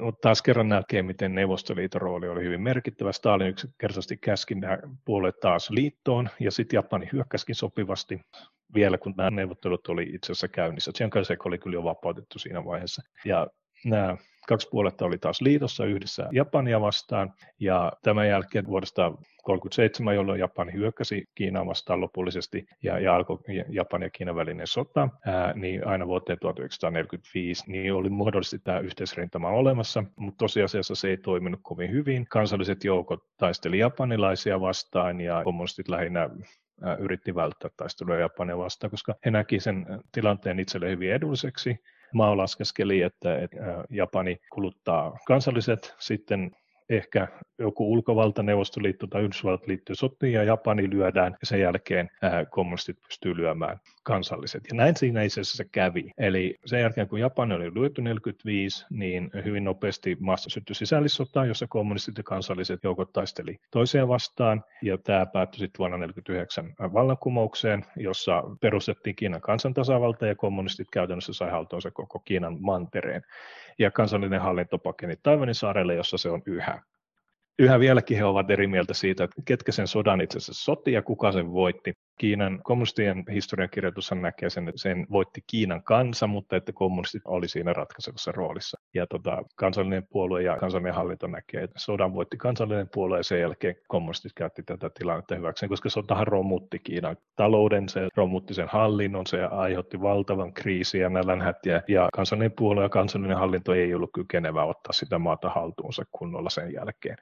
Mutta 0.00 0.20
taas 0.20 0.42
kerran 0.42 0.68
näkee, 0.68 1.02
miten 1.02 1.34
Neuvostoliiton 1.34 2.00
rooli 2.00 2.28
oli 2.28 2.44
hyvin 2.44 2.60
merkittävä. 2.60 3.12
Stalin 3.12 3.48
yksinkertaisesti 3.48 4.16
käski 4.16 4.54
nämä 4.54 4.78
puolet 5.04 5.40
taas 5.40 5.70
liittoon, 5.70 6.28
ja 6.40 6.50
sitten 6.50 6.76
Japani 6.76 7.08
hyökkäskin 7.12 7.54
sopivasti 7.54 8.20
vielä, 8.74 8.98
kun 8.98 9.14
nämä 9.16 9.30
neuvottelut 9.30 9.88
oli 9.88 10.02
itse 10.02 10.32
asiassa 10.32 10.48
käynnissä. 10.48 10.92
Chiang 10.92 11.12
Kai-shek 11.12 11.46
oli 11.46 11.58
kyllä 11.58 11.74
jo 11.74 11.84
vapautettu 11.84 12.38
siinä 12.38 12.64
vaiheessa. 12.64 13.02
Ja 13.24 13.46
nämä 13.84 14.16
kaksi 14.48 14.68
puoletta 14.70 15.04
oli 15.04 15.18
taas 15.18 15.40
liitossa 15.40 15.84
yhdessä 15.84 16.28
Japania 16.32 16.80
vastaan, 16.80 17.32
ja 17.60 17.92
tämän 18.02 18.28
jälkeen 18.28 18.66
vuodesta 18.66 19.02
1937, 19.02 20.14
jolloin 20.14 20.40
Japani 20.40 20.72
hyökkäsi 20.72 21.24
Kiinaa 21.34 21.66
vastaan 21.66 22.00
lopullisesti 22.00 22.66
ja, 22.82 22.98
ja 22.98 23.14
alkoi 23.14 23.38
Japanin 23.68 24.06
ja 24.06 24.10
Kiinan 24.10 24.36
välinen 24.36 24.66
sota, 24.66 25.08
ää, 25.26 25.52
niin 25.52 25.86
aina 25.86 26.06
vuoteen 26.06 26.38
1945 26.38 27.64
niin 27.66 27.94
oli 27.94 28.10
muodollisesti 28.10 28.58
tämä 28.58 28.78
yhteisrintama 28.78 29.48
olemassa, 29.48 30.04
mutta 30.16 30.38
tosiasiassa 30.38 30.94
se 30.94 31.08
ei 31.08 31.16
toiminut 31.16 31.60
kovin 31.62 31.90
hyvin. 31.90 32.26
Kansalliset 32.28 32.84
joukot 32.84 33.24
taisteli 33.36 33.78
japanilaisia 33.78 34.60
vastaan 34.60 35.20
ja 35.20 35.40
kommunistit 35.44 35.88
lähinnä 35.88 36.30
yritti 36.98 37.34
välttää 37.34 37.70
taistelua 37.76 38.16
Japania 38.16 38.58
vastaan, 38.58 38.90
koska 38.90 39.14
he 39.24 39.30
näki 39.30 39.60
sen 39.60 39.86
tilanteen 40.12 40.60
itselle 40.60 40.90
hyvin 40.90 41.12
edulliseksi 41.12 41.80
Mao 42.12 42.36
laskeskeli, 42.36 43.02
että, 43.02 43.38
että 43.38 43.84
Japani 43.90 44.40
kuluttaa 44.52 45.18
kansalliset, 45.26 45.94
sitten 45.98 46.56
ehkä 46.90 47.28
joku 47.58 47.92
ulkovalta, 47.92 48.42
Neuvostoliitto 48.42 49.06
tai 49.06 49.22
Yhdysvallat 49.22 49.66
liittyy 49.66 49.94
sotiin 49.94 50.32
ja 50.32 50.44
Japani 50.44 50.90
lyödään 50.90 51.36
ja 51.40 51.46
sen 51.46 51.60
jälkeen 51.60 52.10
ää, 52.22 52.44
kommunistit 52.44 53.00
pystyy 53.00 53.36
lyömään 53.36 53.80
kansalliset. 54.02 54.62
Ja 54.68 54.76
näin 54.76 54.96
siinä 54.96 55.22
itse 55.22 55.40
asiassa 55.40 55.64
kävi. 55.72 56.10
Eli 56.18 56.54
sen 56.66 56.80
jälkeen 56.80 57.08
kun 57.08 57.20
Japani 57.20 57.54
oli 57.54 57.74
lyöty 57.74 58.02
45, 58.02 58.86
niin 58.90 59.30
hyvin 59.44 59.64
nopeasti 59.64 60.16
maassa 60.20 60.50
syttyi 60.50 60.74
sisällissota, 60.74 61.44
jossa 61.44 61.66
kommunistit 61.66 62.16
ja 62.16 62.22
kansalliset 62.22 62.84
joukot 62.84 63.12
taisteli 63.12 63.56
toiseen 63.70 64.08
vastaan. 64.08 64.64
Ja 64.82 64.98
tämä 64.98 65.26
päättyi 65.26 65.58
sitten 65.58 65.78
vuonna 65.78 65.98
49 65.98 66.74
vallankumoukseen, 66.80 67.84
jossa 67.96 68.42
perustettiin 68.60 69.16
Kiinan 69.16 69.40
kansantasavalta 69.40 70.26
ja 70.26 70.34
kommunistit 70.34 70.90
käytännössä 70.92 71.32
sai 71.32 71.50
haltuunsa 71.50 71.90
koko 71.90 72.18
Kiinan 72.18 72.56
mantereen. 72.60 73.22
Ja 73.78 73.90
kansallinen 73.90 74.40
hallinto 74.40 74.78
pakeni 74.78 75.14
Taiwanin 75.22 75.54
saarelle, 75.54 75.94
jossa 75.94 76.18
se 76.18 76.30
on 76.30 76.42
yhä 76.46 76.82
yhä 77.58 77.80
vieläkin 77.80 78.16
he 78.16 78.24
ovat 78.24 78.50
eri 78.50 78.66
mieltä 78.66 78.94
siitä, 78.94 79.24
että 79.24 79.42
ketkä 79.44 79.72
sen 79.72 79.86
sodan 79.86 80.20
itse 80.20 80.38
asiassa 80.38 80.64
soti 80.64 80.92
ja 80.92 81.02
kuka 81.02 81.32
sen 81.32 81.52
voitti. 81.52 81.92
Kiinan 82.18 82.60
kommunistien 82.62 83.24
historiankirjoitus 83.32 84.10
näkee 84.12 84.50
sen, 84.50 84.68
että 84.68 84.80
sen 84.80 85.06
voitti 85.10 85.40
Kiinan 85.46 85.82
kansa, 85.82 86.26
mutta 86.26 86.56
että 86.56 86.72
kommunistit 86.72 87.22
oli 87.24 87.48
siinä 87.48 87.72
ratkaisevassa 87.72 88.32
roolissa. 88.32 88.80
Ja 88.94 89.06
tota, 89.06 89.42
kansallinen 89.56 90.06
puolue 90.10 90.42
ja 90.42 90.56
kansallinen 90.56 90.94
hallinto 90.94 91.26
näkee, 91.26 91.62
että 91.62 91.78
sodan 91.78 92.14
voitti 92.14 92.36
kansallinen 92.36 92.88
puolue 92.94 93.18
ja 93.18 93.22
sen 93.22 93.40
jälkeen 93.40 93.74
kommunistit 93.88 94.32
käytti 94.32 94.62
tätä 94.62 94.90
tilannetta 94.98 95.34
hyväkseen, 95.34 95.70
koska 95.70 95.88
sotahan 95.88 96.26
romutti 96.26 96.78
Kiinan 96.78 97.16
talouden, 97.36 97.88
se 97.88 98.08
romutti 98.16 98.54
sen 98.54 98.68
hallinnon, 98.68 99.26
se 99.26 99.44
aiheutti 99.44 100.00
valtavan 100.00 100.52
kriisiä 100.52 101.02
ja 101.02 101.08
nälänhätiä 101.08 101.82
ja 101.88 102.08
kansallinen 102.12 102.52
puolue 102.52 102.82
ja 102.82 102.88
kansallinen 102.88 103.36
hallinto 103.36 103.74
ei 103.74 103.94
ollut 103.94 104.10
kykenevä 104.14 104.64
ottaa 104.64 104.92
sitä 104.92 105.18
maata 105.18 105.48
haltuunsa 105.48 106.04
kunnolla 106.12 106.50
sen 106.50 106.72
jälkeen. 106.72 107.16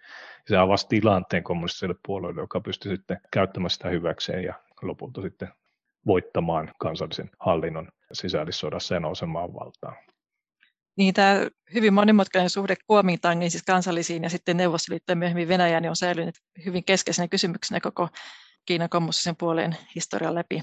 Se 0.46 0.56
avasi 0.56 0.88
tilanteen 0.88 1.42
kommunistiselle 1.42 1.94
puolueelle, 2.06 2.40
joka 2.40 2.60
pystyi 2.60 2.96
sitten 2.96 3.20
käyttämään 3.30 3.70
sitä 3.70 3.88
hyväkseen 3.88 4.44
ja 4.44 4.54
lopulta 4.86 5.22
sitten 5.22 5.48
voittamaan 6.06 6.72
kansallisen 6.78 7.30
hallinnon 7.40 7.88
sisällissodassa 8.12 8.94
ja 8.94 9.00
nousemaan 9.00 9.54
valtaan. 9.54 9.96
Niin, 10.96 11.14
tämä 11.14 11.46
hyvin 11.74 11.94
monimutkainen 11.94 12.50
suhde 12.50 12.74
Kuomintangin, 12.86 13.50
siis 13.50 13.62
kansallisiin 13.62 14.22
ja 14.22 14.30
sitten 14.30 14.56
Neuvostoliittoon 14.56 15.18
myöhemmin 15.18 15.48
Venäjään, 15.48 15.82
niin 15.82 15.90
on 15.90 15.96
säilynyt 15.96 16.34
hyvin 16.64 16.84
keskeisenä 16.84 17.28
kysymyksenä 17.28 17.80
koko 17.80 18.08
Kiinan 18.66 18.88
kommunistisen 18.88 19.36
puolen 19.36 19.76
historian 19.94 20.34
läpi. 20.34 20.62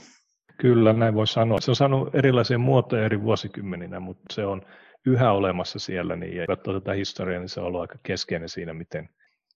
Kyllä, 0.57 0.93
näin 0.93 1.15
voi 1.15 1.27
sanoa. 1.27 1.61
Se 1.61 1.71
on 1.71 1.75
saanut 1.75 2.15
erilaisia 2.15 2.57
muotoja 2.57 3.05
eri 3.05 3.21
vuosikymmeninä, 3.21 3.99
mutta 3.99 4.33
se 4.33 4.45
on 4.45 4.61
yhä 5.05 5.31
olemassa 5.31 5.79
siellä. 5.79 6.15
Niin, 6.15 6.35
ja 6.35 6.47
katsoo 6.47 6.79
tätä 6.79 6.93
historiaa, 6.93 7.39
niin 7.39 7.49
se 7.49 7.59
on 7.59 7.65
ollut 7.65 7.81
aika 7.81 7.95
keskeinen 8.03 8.49
siinä, 8.49 8.73
miten 8.73 9.09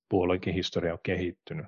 puolueenkin 0.10 0.54
historia 0.54 0.94
on 0.94 1.00
kehittynyt. 1.04 1.66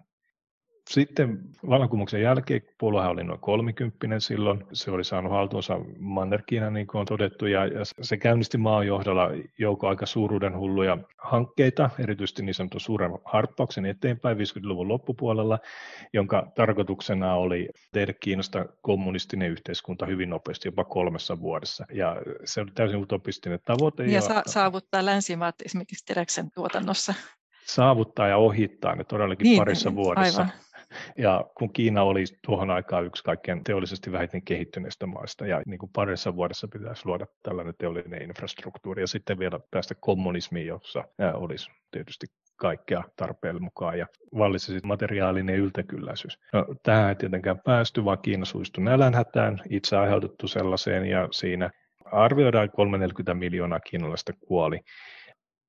Sitten 0.87 1.39
vallankumouksen 1.69 2.21
jälkeen 2.21 2.61
puoluehan 2.77 3.11
oli 3.11 3.23
noin 3.23 3.39
30 3.39 4.19
silloin. 4.19 4.63
Se 4.73 4.91
oli 4.91 5.03
saanut 5.03 5.31
haltuunsa 5.31 5.79
Mannerkiina, 5.99 6.69
niin 6.69 6.87
kuin 6.87 6.99
on 6.99 7.05
todettu, 7.05 7.45
ja, 7.45 7.65
ja 7.65 7.81
se 8.01 8.17
käynnisti 8.17 8.57
maan 8.57 8.87
johdolla 8.87 9.29
joukko 9.57 9.87
aika 9.87 10.05
suuruuden 10.05 10.57
hulluja 10.57 10.97
hankkeita, 11.17 11.89
erityisesti 11.99 12.43
niin 12.43 12.53
sanotun 12.53 12.81
suuren 12.81 13.11
harppauksen 13.25 13.85
eteenpäin 13.85 14.37
50-luvun 14.37 14.87
loppupuolella, 14.87 15.59
jonka 16.13 16.51
tarkoituksena 16.55 17.35
oli 17.35 17.69
tehdä 17.91 18.13
Kiinasta 18.13 18.65
kommunistinen 18.81 19.51
yhteiskunta 19.51 20.05
hyvin 20.05 20.29
nopeasti, 20.29 20.67
jopa 20.67 20.83
kolmessa 20.83 21.39
vuodessa. 21.39 21.85
Ja 21.93 22.15
se 22.45 22.61
oli 22.61 22.71
täysin 22.75 23.01
utopistinen 23.01 23.59
tavoite. 23.65 24.03
Ja, 24.03 24.11
ja 24.11 24.21
sa- 24.21 24.43
saavuttaa 24.45 25.05
länsimaat 25.05 25.55
esimerkiksi 25.65 26.05
teräksen 26.05 26.51
tuotannossa 26.51 27.13
saavuttaa 27.67 28.27
ja 28.27 28.37
ohittaa 28.37 28.95
ne 28.95 29.03
todellakin 29.03 29.43
niin, 29.43 29.57
parissa 29.57 29.95
vuodessa. 29.95 30.41
Aivan. 30.41 30.53
Ja 31.17 31.45
kun 31.57 31.73
Kiina 31.73 32.03
oli 32.03 32.23
tuohon 32.45 32.69
aikaan 32.69 33.05
yksi 33.05 33.23
kaikkein 33.23 33.63
teollisesti 33.63 34.11
vähiten 34.11 34.41
kehittyneistä 34.41 35.05
maista, 35.05 35.47
ja 35.47 35.61
niin 35.65 35.79
kuin 35.79 35.91
parissa 35.95 36.35
vuodessa 36.35 36.67
pitäisi 36.67 37.05
luoda 37.05 37.25
tällainen 37.43 37.73
teollinen 37.77 38.21
infrastruktuuri, 38.21 39.03
ja 39.03 39.07
sitten 39.07 39.39
vielä 39.39 39.59
päästä 39.71 39.95
kommunismiin, 39.99 40.67
jossa 40.67 41.03
olisi 41.33 41.71
tietysti 41.91 42.27
kaikkea 42.55 43.03
tarpeen 43.15 43.63
mukaan, 43.63 43.99
ja 43.99 44.07
vallisi 44.37 44.65
sitten 44.65 44.87
materiaalinen 44.87 45.55
yltäkylläisyys. 45.55 46.39
No, 46.53 46.65
tähän 46.83 47.09
ei 47.09 47.15
tietenkään 47.15 47.59
päästy, 47.65 48.05
vaan 48.05 48.19
Kiina 48.21 48.45
suistui 48.45 48.83
nälänhätään, 48.83 49.61
itse 49.69 49.97
aiheutettu 49.97 50.47
sellaiseen, 50.47 51.05
ja 51.05 51.27
siinä 51.31 51.69
arvioidaan 52.11 52.71
340 52.71 53.33
miljoonaa 53.33 53.79
kiinalaista 53.79 54.33
kuoli 54.33 54.79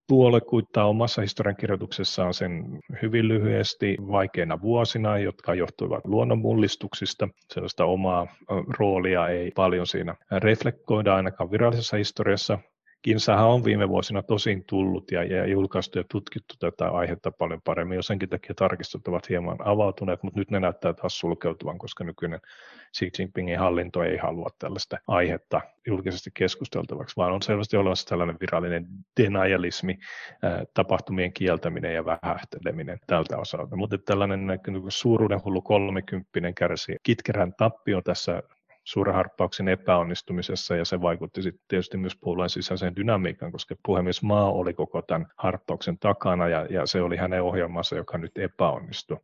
puolue 0.08 0.40
kuittaa 0.40 0.88
omassa 0.88 1.22
historiankirjoituksessaan 1.22 2.34
sen 2.34 2.78
hyvin 3.02 3.28
lyhyesti 3.28 3.96
vaikeina 4.00 4.60
vuosina, 4.60 5.18
jotka 5.18 5.54
johtuivat 5.54 6.04
luonnonmullistuksista. 6.04 7.28
Sellaista 7.52 7.84
omaa 7.84 8.26
roolia 8.78 9.28
ei 9.28 9.50
paljon 9.56 9.86
siinä 9.86 10.14
reflektoida 10.42 11.14
ainakaan 11.14 11.50
virallisessa 11.50 11.96
historiassa. 11.96 12.58
Kinsahan 13.02 13.48
on 13.48 13.64
viime 13.64 13.88
vuosina 13.88 14.22
tosin 14.22 14.64
tullut 14.64 15.10
ja, 15.10 15.24
ja 15.24 15.46
julkaistu 15.46 15.98
ja 15.98 16.04
tutkittu 16.10 16.54
tätä 16.58 16.90
aihetta 16.90 17.30
paljon 17.30 17.62
paremmin. 17.64 17.96
Jo 17.96 18.02
senkin 18.02 18.28
takia 18.28 18.54
tarkistot 18.54 19.08
ovat 19.08 19.28
hieman 19.28 19.56
avautuneet, 19.64 20.22
mutta 20.22 20.38
nyt 20.40 20.50
ne 20.50 20.60
näyttää 20.60 20.92
taas 20.92 21.18
sulkeutuvan, 21.18 21.78
koska 21.78 22.04
nykyinen 22.04 22.40
Xi 22.96 23.10
Jinpingin 23.18 23.58
hallinto 23.58 24.02
ei 24.02 24.16
halua 24.16 24.50
tällaista 24.58 24.96
aihetta 25.06 25.60
julkisesti 25.86 26.30
keskusteltavaksi, 26.34 27.16
vaan 27.16 27.32
on 27.32 27.42
selvästi 27.42 27.76
olemassa 27.76 28.08
tällainen 28.08 28.36
virallinen 28.40 28.86
denialismi, 29.20 29.98
tapahtumien 30.74 31.32
kieltäminen 31.32 31.94
ja 31.94 32.04
vähähteleminen 32.04 32.98
tältä 33.06 33.38
osalta. 33.38 33.76
Mutta 33.76 33.98
tällainen 33.98 34.40
suuruuden 34.88 35.44
hullu 35.44 35.62
kolmekymppinen 35.62 36.54
kärsi 36.54 36.96
kitkerän 37.02 37.52
tappio 37.58 38.02
tässä 38.02 38.42
suuren 38.88 39.14
harppauksen 39.14 39.68
epäonnistumisessa 39.68 40.76
ja 40.76 40.84
se 40.84 41.00
vaikutti 41.00 41.42
sitten 41.42 41.64
tietysti 41.68 41.96
myös 41.96 42.16
puolueen 42.20 42.50
sisäiseen 42.50 42.96
dynamiikkaan, 42.96 43.52
koska 43.52 43.74
puhemies 43.86 44.22
Maa 44.22 44.52
oli 44.52 44.74
koko 44.74 45.02
tämän 45.02 45.26
harppauksen 45.36 45.98
takana 45.98 46.48
ja, 46.48 46.66
ja 46.70 46.86
se 46.86 47.02
oli 47.02 47.16
hänen 47.16 47.42
ohjelmansa, 47.42 47.96
joka 47.96 48.18
nyt 48.18 48.38
epäonnistui. 48.38 49.18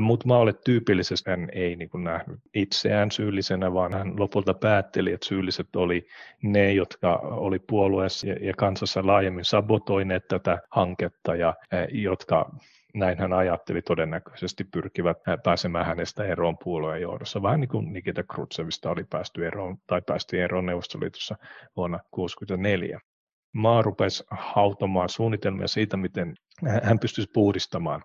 Mutta 0.00 0.28
Maalle 0.28 0.52
tyypillisesti 0.64 1.30
hän 1.30 1.48
ei 1.52 1.76
niin 1.76 1.90
kuin 1.90 2.04
nähnyt 2.04 2.40
itseään 2.54 3.10
syyllisenä, 3.10 3.74
vaan 3.74 3.92
hän 3.92 4.20
lopulta 4.20 4.54
päätteli, 4.54 5.12
että 5.12 5.26
syylliset 5.26 5.76
oli 5.76 6.06
ne, 6.42 6.72
jotka 6.72 7.14
oli 7.22 7.58
puolueessa 7.58 8.26
ja, 8.26 8.36
ja 8.40 8.54
kansassa 8.54 9.06
laajemmin 9.06 9.44
sabotoineet 9.44 10.28
tätä 10.28 10.58
hanketta 10.70 11.34
ja 11.34 11.54
jotka 11.92 12.50
näin 12.94 13.18
hän 13.18 13.32
ajatteli 13.32 13.82
todennäköisesti 13.82 14.64
pyrkivät 14.64 15.16
pääsemään 15.44 15.86
hänestä 15.86 16.24
eroon 16.24 16.58
puolueen 16.64 17.02
johdossa. 17.02 17.42
Vähän 17.42 17.60
niin 17.60 17.68
kuin 17.68 17.92
Nikita 17.92 18.22
Khrushchevista 18.22 18.90
oli 18.90 19.04
päästy 19.10 19.46
eroon 19.46 19.76
tai 19.86 20.02
päästiin 20.06 20.42
eroon 20.42 20.66
Neuvostoliitossa 20.66 21.36
vuonna 21.76 21.98
1964 21.98 23.00
maa 23.54 23.82
rupesi 23.82 24.24
hautomaan 24.30 25.08
suunnitelmia 25.08 25.68
siitä, 25.68 25.96
miten 25.96 26.34
hän 26.82 26.98
pystyisi 26.98 27.30
puhdistamaan 27.34 28.02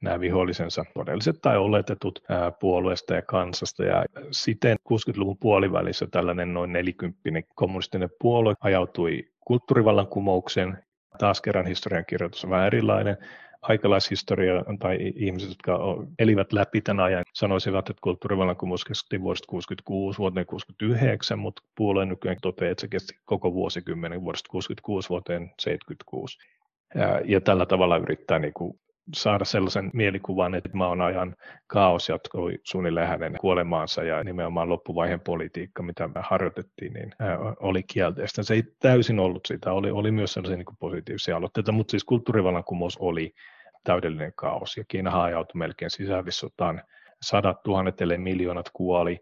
nämä 0.00 0.20
vihollisensa 0.20 0.84
todelliset 0.94 1.36
tai 1.42 1.56
oletetut 1.56 2.24
puolueesta 2.60 3.14
ja 3.14 3.22
kansasta. 3.22 3.84
Ja 3.84 4.04
siten 4.30 4.76
60-luvun 4.92 5.38
puolivälissä 5.40 6.06
tällainen 6.10 6.54
noin 6.54 6.72
nelikymppinen 6.72 7.44
kommunistinen 7.54 8.08
puolue 8.20 8.54
ajautui 8.60 9.24
kulttuurivallankumoukseen. 9.46 10.78
Taas 11.18 11.40
kerran 11.40 11.66
historiankirjoitus 11.66 12.44
on 12.44 12.50
vähän 12.50 12.66
erilainen 12.66 13.16
aikalaishistoria 13.68 14.64
tai 14.78 15.12
ihmiset, 15.16 15.48
jotka 15.48 15.78
elivät 16.18 16.52
läpi 16.52 16.80
tämän 16.80 17.04
ajan, 17.04 17.24
sanoisivat, 17.32 17.90
että 17.90 18.00
kulttuurivallankumous 18.00 18.84
kesti 18.84 19.20
vuodesta 19.20 19.46
66 19.48 20.18
vuoteen 20.18 20.46
69, 20.46 21.38
mutta 21.38 21.62
puolueen 21.74 22.08
nykyään 22.08 22.36
toteaa, 22.42 22.70
että 22.70 22.80
se 22.80 22.88
kesti 22.88 23.18
koko 23.24 23.52
vuosikymmenen 23.52 24.22
vuodesta 24.22 24.48
66 24.50 25.08
vuoteen 25.08 25.52
76. 25.60 26.38
Ja, 26.94 27.20
ja 27.24 27.40
tällä 27.40 27.66
tavalla 27.66 27.96
yrittää 27.96 28.38
niin 28.38 28.54
kuin 28.54 28.78
saada 29.14 29.44
sellaisen 29.44 29.90
mielikuvan, 29.92 30.54
että 30.54 30.68
maan 30.72 31.00
ajan 31.00 31.36
kaos 31.66 32.08
jatkoi 32.08 32.58
suunnilleen 32.62 33.08
hänen 33.08 33.36
kuolemaansa 33.40 34.02
ja 34.02 34.24
nimenomaan 34.24 34.68
loppuvaiheen 34.68 35.20
politiikka, 35.20 35.82
mitä 35.82 36.08
me 36.08 36.20
harjoitettiin, 36.22 36.92
niin 36.92 37.14
oli 37.60 37.82
kielteistä. 37.82 38.42
Se 38.42 38.54
ei 38.54 38.62
täysin 38.78 39.18
ollut 39.18 39.46
sitä, 39.46 39.72
oli, 39.72 39.90
oli 39.90 40.10
myös 40.10 40.32
sellaisia 40.32 40.56
niin 40.56 40.76
positiivisia 40.78 41.36
aloitteita, 41.36 41.72
mutta 41.72 41.90
siis 41.90 42.04
kulttuurivallankumous 42.04 42.96
oli 42.98 43.34
täydellinen 43.84 44.32
kaos 44.36 44.76
ja 44.76 44.84
Kiina 44.88 45.10
hajautui 45.10 45.58
melkein 45.58 45.90
sisällissotaan. 45.90 46.82
Sadat 47.22 47.62
tuhannet, 47.62 48.00
ellei 48.00 48.18
miljoonat 48.18 48.70
kuoli, 48.72 49.20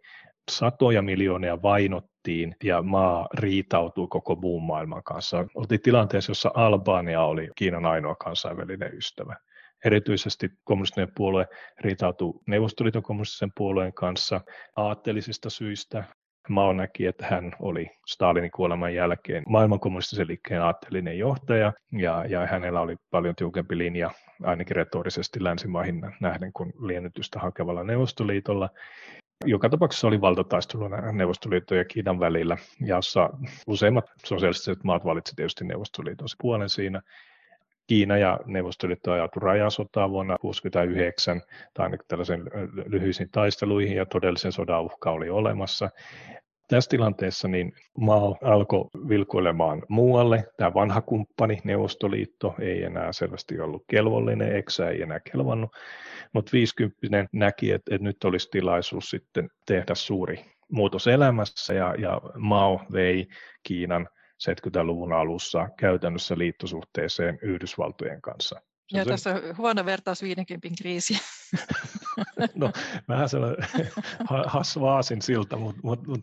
satoja 0.51 1.03
miljoonia 1.03 1.63
vainottiin 1.63 2.57
ja 2.65 2.83
maa 2.83 3.29
riitautui 3.35 4.07
koko 4.11 4.37
muun 4.37 4.63
maailman 4.63 5.03
kanssa. 5.03 5.47
Oltiin 5.55 5.81
tilanteessa, 5.81 6.31
jossa 6.31 6.51
Albania 6.55 7.23
oli 7.23 7.49
Kiinan 7.57 7.87
ainoa 7.87 8.15
kansainvälinen 8.15 8.97
ystävä. 8.97 9.37
Erityisesti 9.85 10.51
kommunistinen 10.65 11.13
puolue 11.17 11.47
riitautui 11.81 12.41
Neuvostoliiton 12.47 13.03
kommunistisen 13.03 13.53
puolueen 13.57 13.93
kanssa 13.93 14.41
aatteellisista 14.77 15.51
syistä. 15.51 16.05
Mao 16.49 16.73
näki, 16.73 17.07
että 17.07 17.27
hän 17.27 17.53
oli 17.61 17.91
Stalinin 18.07 18.51
kuoleman 18.51 18.95
jälkeen 18.95 19.43
maailman 19.49 19.81
kommunistisen 19.81 20.29
liikkeen 20.29 20.63
aatteellinen 20.63 21.19
johtaja, 21.19 21.73
ja, 21.93 22.25
ja 22.29 22.47
hänellä 22.47 22.81
oli 22.81 22.97
paljon 23.11 23.35
tiukempi 23.35 23.79
linja, 23.79 24.11
ainakin 24.43 24.77
retorisesti 24.77 25.45
länsimaihin 25.45 26.01
nähden 26.21 26.53
kuin 26.53 26.73
liennytystä 26.81 27.39
hakevalla 27.39 27.85
Neuvostoliitolla. 27.85 28.69
Joka 29.45 29.69
tapauksessa 29.69 30.09
oli 30.09 30.21
valtataistelu 30.21 30.89
Neuvostoliiton 31.13 31.79
ja 31.79 31.85
Kiinan 31.85 32.21
välillä, 32.21 32.57
jossa 32.81 33.31
useimmat 33.67 34.05
sosialistiset 34.25 34.85
maat 34.85 35.05
valitsivat 35.05 35.37
tietysti 35.37 35.65
Neuvostoliiton 35.65 36.29
puolen 36.43 36.69
siinä. 36.69 37.03
Kiina 37.87 38.19
ja 38.19 38.41
Neuvostoliitto 38.47 39.13
ajautui 39.13 39.43
rajasotaan 39.43 40.11
vuonna 40.11 40.37
1969, 40.43 41.43
tai 41.75 41.85
ainakin 41.87 42.07
tällaisen 42.09 42.43
lyhyisiin 42.87 43.29
taisteluihin, 43.33 43.97
ja 43.97 44.07
todellisen 44.07 44.53
sodan 44.53 44.83
uhka 44.83 45.11
oli 45.11 45.31
olemassa. 45.31 45.91
Tässä 46.69 46.91
tilanteessa 46.91 47.49
niin 47.49 47.73
Mao 47.99 48.37
alkoi 48.43 48.85
vilkuilemaan 49.09 49.83
muualle. 49.89 50.45
Tämä 50.57 50.75
vanha 50.75 51.01
kumppani 51.01 51.59
Neuvostoliitto 51.65 52.55
ei 52.61 52.83
enää 52.83 53.13
selvästi 53.13 53.61
ollut 53.61 53.85
kelvollinen, 53.91 54.57
eksä 54.57 54.89
ei 54.89 55.03
enää 55.03 55.21
kelvannut, 55.33 55.71
mutta 56.33 56.51
50 56.53 57.27
näki, 57.33 57.73
että, 57.73 57.95
että 57.95 58.05
nyt 58.05 58.25
olisi 58.25 58.49
tilaisuus 58.51 59.11
sitten 59.11 59.51
tehdä 59.67 59.95
suuri 59.95 60.45
muutos 60.73 61.07
elämässä 61.07 61.75
ja, 61.75 61.95
ja 61.99 62.21
Mao 62.37 62.81
vei 62.93 63.27
Kiinan 63.63 64.09
70-luvun 64.51 65.13
alussa 65.13 65.69
käytännössä 65.77 66.39
liittosuhteeseen 66.39 67.39
Yhdysvaltojen 67.43 68.23
kanssa. 68.23 68.61
Se 68.93 68.99
ja 68.99 69.05
tässä 69.05 69.31
on 69.31 69.57
huono 69.59 69.85
vertaus 69.85 70.23
50 70.23 70.69
kriisi. 70.83 71.19
no, 72.55 72.73
vähän 73.09 73.29
sellainen 73.29 73.69
hasvaasin 74.47 75.23
siltä, 75.23 75.57
mutta 75.57 75.81
mut, 75.83 76.07
mut, 76.07 76.21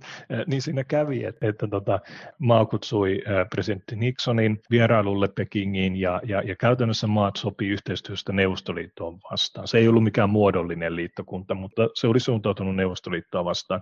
niin 0.47 0.61
siinä 0.61 0.83
kävi, 0.83 1.23
että, 1.23 1.47
että 1.47 1.67
tota, 1.67 1.99
maa 2.39 2.65
kutsui 2.65 3.21
presidentti 3.49 3.95
Nixonin 3.95 4.61
vierailulle 4.71 5.27
Pekingiin 5.27 5.95
ja, 5.95 6.21
ja, 6.23 6.41
ja 6.41 6.55
käytännössä 6.55 7.07
maat 7.07 7.35
sopi 7.35 7.67
yhteistyöstä 7.67 8.33
Neuvostoliittoon 8.33 9.19
vastaan. 9.31 9.67
Se 9.67 9.77
ei 9.77 9.87
ollut 9.87 10.03
mikään 10.03 10.29
muodollinen 10.29 10.95
liittokunta, 10.95 11.55
mutta 11.55 11.87
se 11.93 12.07
oli 12.07 12.19
suuntautunut 12.19 12.75
Neuvostoliittoa 12.75 13.45
vastaan. 13.45 13.81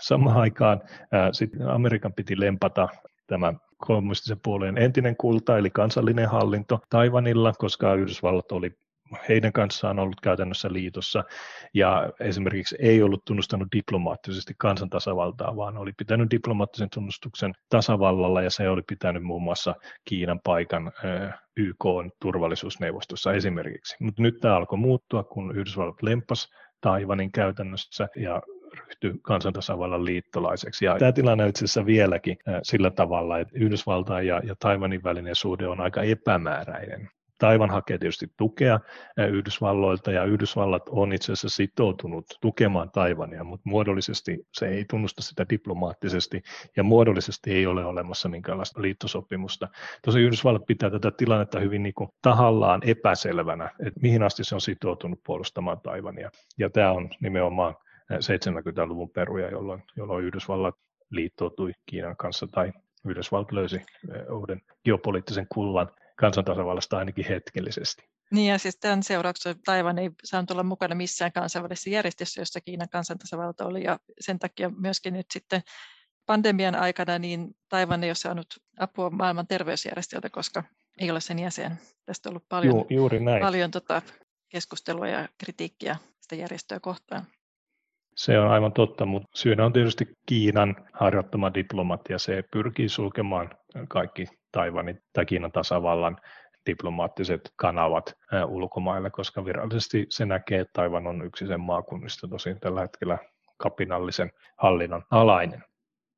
Samaan 0.00 0.36
aikaan 0.36 0.80
ää, 1.12 1.32
sit 1.32 1.50
Amerikan 1.68 2.12
piti 2.12 2.40
lempata 2.40 2.88
tämä 3.26 3.52
kommunistisen 3.76 4.40
puolueen 4.44 4.78
entinen 4.78 5.16
kulta, 5.16 5.58
eli 5.58 5.70
kansallinen 5.70 6.28
hallinto 6.28 6.78
Taivanilla, 6.90 7.52
koska 7.58 7.94
Yhdysvallat 7.94 8.52
oli 8.52 8.70
heidän 9.28 9.52
kanssaan 9.52 9.98
ollut 9.98 10.20
käytännössä 10.20 10.72
liitossa 10.72 11.24
ja 11.74 12.12
esimerkiksi 12.20 12.76
ei 12.78 13.02
ollut 13.02 13.24
tunnustanut 13.24 13.68
diplomaattisesti 13.76 14.54
kansantasavaltaa, 14.58 15.56
vaan 15.56 15.76
oli 15.76 15.92
pitänyt 15.98 16.30
diplomaattisen 16.30 16.88
tunnustuksen 16.94 17.52
tasavallalla 17.68 18.42
ja 18.42 18.50
se 18.50 18.68
oli 18.68 18.82
pitänyt 18.88 19.22
muun 19.22 19.42
muassa 19.42 19.74
Kiinan 20.04 20.40
paikan 20.44 20.92
YK 21.56 21.84
turvallisuusneuvostossa 22.20 23.32
esimerkiksi. 23.32 23.96
Mutta 24.00 24.22
nyt 24.22 24.34
tämä 24.40 24.56
alkoi 24.56 24.78
muuttua, 24.78 25.24
kun 25.24 25.56
Yhdysvallat 25.56 26.02
lempas 26.02 26.48
Taivanin 26.80 27.32
käytännössä 27.32 28.08
ja 28.16 28.42
ryhtyi 28.76 29.20
kansantasavallan 29.22 30.04
liittolaiseksi. 30.04 30.84
Ja 30.84 30.98
tämä 30.98 31.12
tilanne 31.12 31.44
on 31.44 31.50
itse 31.50 31.64
asiassa 31.64 31.86
vieläkin 31.86 32.36
sillä 32.62 32.90
tavalla, 32.90 33.38
että 33.38 33.58
Yhdysvaltain 33.58 34.26
ja, 34.26 34.40
ja 34.44 34.54
Taivanin 34.58 35.04
välinen 35.04 35.34
suhde 35.34 35.66
on 35.66 35.80
aika 35.80 36.02
epämääräinen. 36.02 37.08
Taivan 37.38 37.70
hakee 37.70 37.98
tietysti 37.98 38.26
tukea 38.36 38.80
Yhdysvalloilta 39.30 40.12
ja 40.12 40.24
Yhdysvallat 40.24 40.82
on 40.88 41.12
itse 41.12 41.32
asiassa 41.32 41.48
sitoutunut 41.48 42.24
tukemaan 42.40 42.90
Taivania, 42.90 43.44
mutta 43.44 43.68
muodollisesti 43.68 44.38
se 44.52 44.68
ei 44.68 44.84
tunnusta 44.90 45.22
sitä 45.22 45.46
diplomaattisesti 45.50 46.42
ja 46.76 46.82
muodollisesti 46.82 47.52
ei 47.52 47.66
ole 47.66 47.84
olemassa 47.84 48.28
minkäänlaista 48.28 48.82
liittosopimusta. 48.82 49.68
Tosi 50.04 50.20
Yhdysvallat 50.20 50.66
pitää 50.66 50.90
tätä 50.90 51.10
tilannetta 51.10 51.60
hyvin 51.60 51.82
niin 51.82 51.94
kuin 51.94 52.10
tahallaan 52.22 52.80
epäselvänä, 52.84 53.70
että 53.86 54.00
mihin 54.00 54.22
asti 54.22 54.44
se 54.44 54.54
on 54.54 54.60
sitoutunut 54.60 55.20
puolustamaan 55.26 55.80
Taivania. 55.80 56.30
Ja 56.58 56.70
tämä 56.70 56.92
on 56.92 57.10
nimenomaan 57.20 57.74
70-luvun 58.12 59.10
peruja, 59.10 59.50
jolloin, 59.50 59.82
jolloin 59.96 60.24
Yhdysvallat 60.24 60.74
liittoutui 61.10 61.72
Kiinan 61.86 62.16
kanssa 62.16 62.46
tai 62.46 62.72
Yhdysvallat 63.08 63.52
löysi 63.52 63.80
uuden 64.30 64.60
geopoliittisen 64.84 65.46
kullan 65.52 65.90
kansantasavallasta 66.16 66.98
ainakin 66.98 67.24
hetkellisesti. 67.28 68.08
Niin 68.30 68.50
ja 68.52 68.58
siis 68.58 68.78
tämän 68.78 69.02
seurauksena 69.02 69.60
Taivan 69.64 69.98
ei 69.98 70.10
saanut 70.24 70.50
olla 70.50 70.62
mukana 70.62 70.94
missään 70.94 71.32
kansainvälisessä 71.32 71.90
järjestössä, 71.90 72.40
jossa 72.40 72.60
Kiinan 72.60 72.88
kansantasavalta 72.88 73.66
oli 73.66 73.84
ja 73.84 73.98
sen 74.20 74.38
takia 74.38 74.70
myöskin 74.70 75.14
nyt 75.14 75.26
sitten 75.32 75.62
pandemian 76.26 76.74
aikana 76.74 77.18
niin 77.18 77.56
Taivan 77.68 78.04
ei 78.04 78.10
ole 78.10 78.14
saanut 78.14 78.46
apua 78.78 79.10
maailman 79.10 79.46
terveysjärjestöltä, 79.46 80.30
koska 80.30 80.62
ei 81.00 81.10
ole 81.10 81.20
sen 81.20 81.38
jäsen. 81.38 81.72
Tästä 82.06 82.28
on 82.28 82.30
ollut 82.30 82.48
paljon, 82.48 82.76
Ju, 82.76 82.86
juuri 82.90 83.20
näin. 83.20 83.40
paljon 83.40 83.70
tota 83.70 84.02
keskustelua 84.48 85.08
ja 85.08 85.28
kritiikkiä 85.38 85.96
sitä 86.20 86.34
järjestöä 86.34 86.80
kohtaan. 86.80 87.26
Se 88.16 88.38
on 88.38 88.50
aivan 88.50 88.72
totta, 88.72 89.06
mutta 89.06 89.28
syynä 89.34 89.64
on 89.64 89.72
tietysti 89.72 90.08
Kiinan 90.26 90.76
harjoittama 90.92 91.54
diplomatia. 91.54 92.18
Se 92.18 92.44
pyrkii 92.52 92.88
sulkemaan 92.88 93.50
kaikki 93.88 94.26
Taivanin 94.52 94.98
tai 95.12 95.26
Kiinan 95.26 95.52
tasavallan 95.52 96.16
diplomaattiset 96.66 97.40
kanavat 97.56 98.14
ulkomaille, 98.48 99.10
koska 99.10 99.44
virallisesti 99.44 100.06
se 100.08 100.26
näkee, 100.26 100.60
että 100.60 100.72
Taivan 100.72 101.06
on 101.06 101.26
yksi 101.26 101.46
sen 101.46 101.60
maakunnista 101.60 102.28
tosin 102.28 102.60
tällä 102.60 102.80
hetkellä 102.80 103.18
kapinallisen 103.56 104.30
hallinnon 104.58 105.02
alainen. 105.10 105.64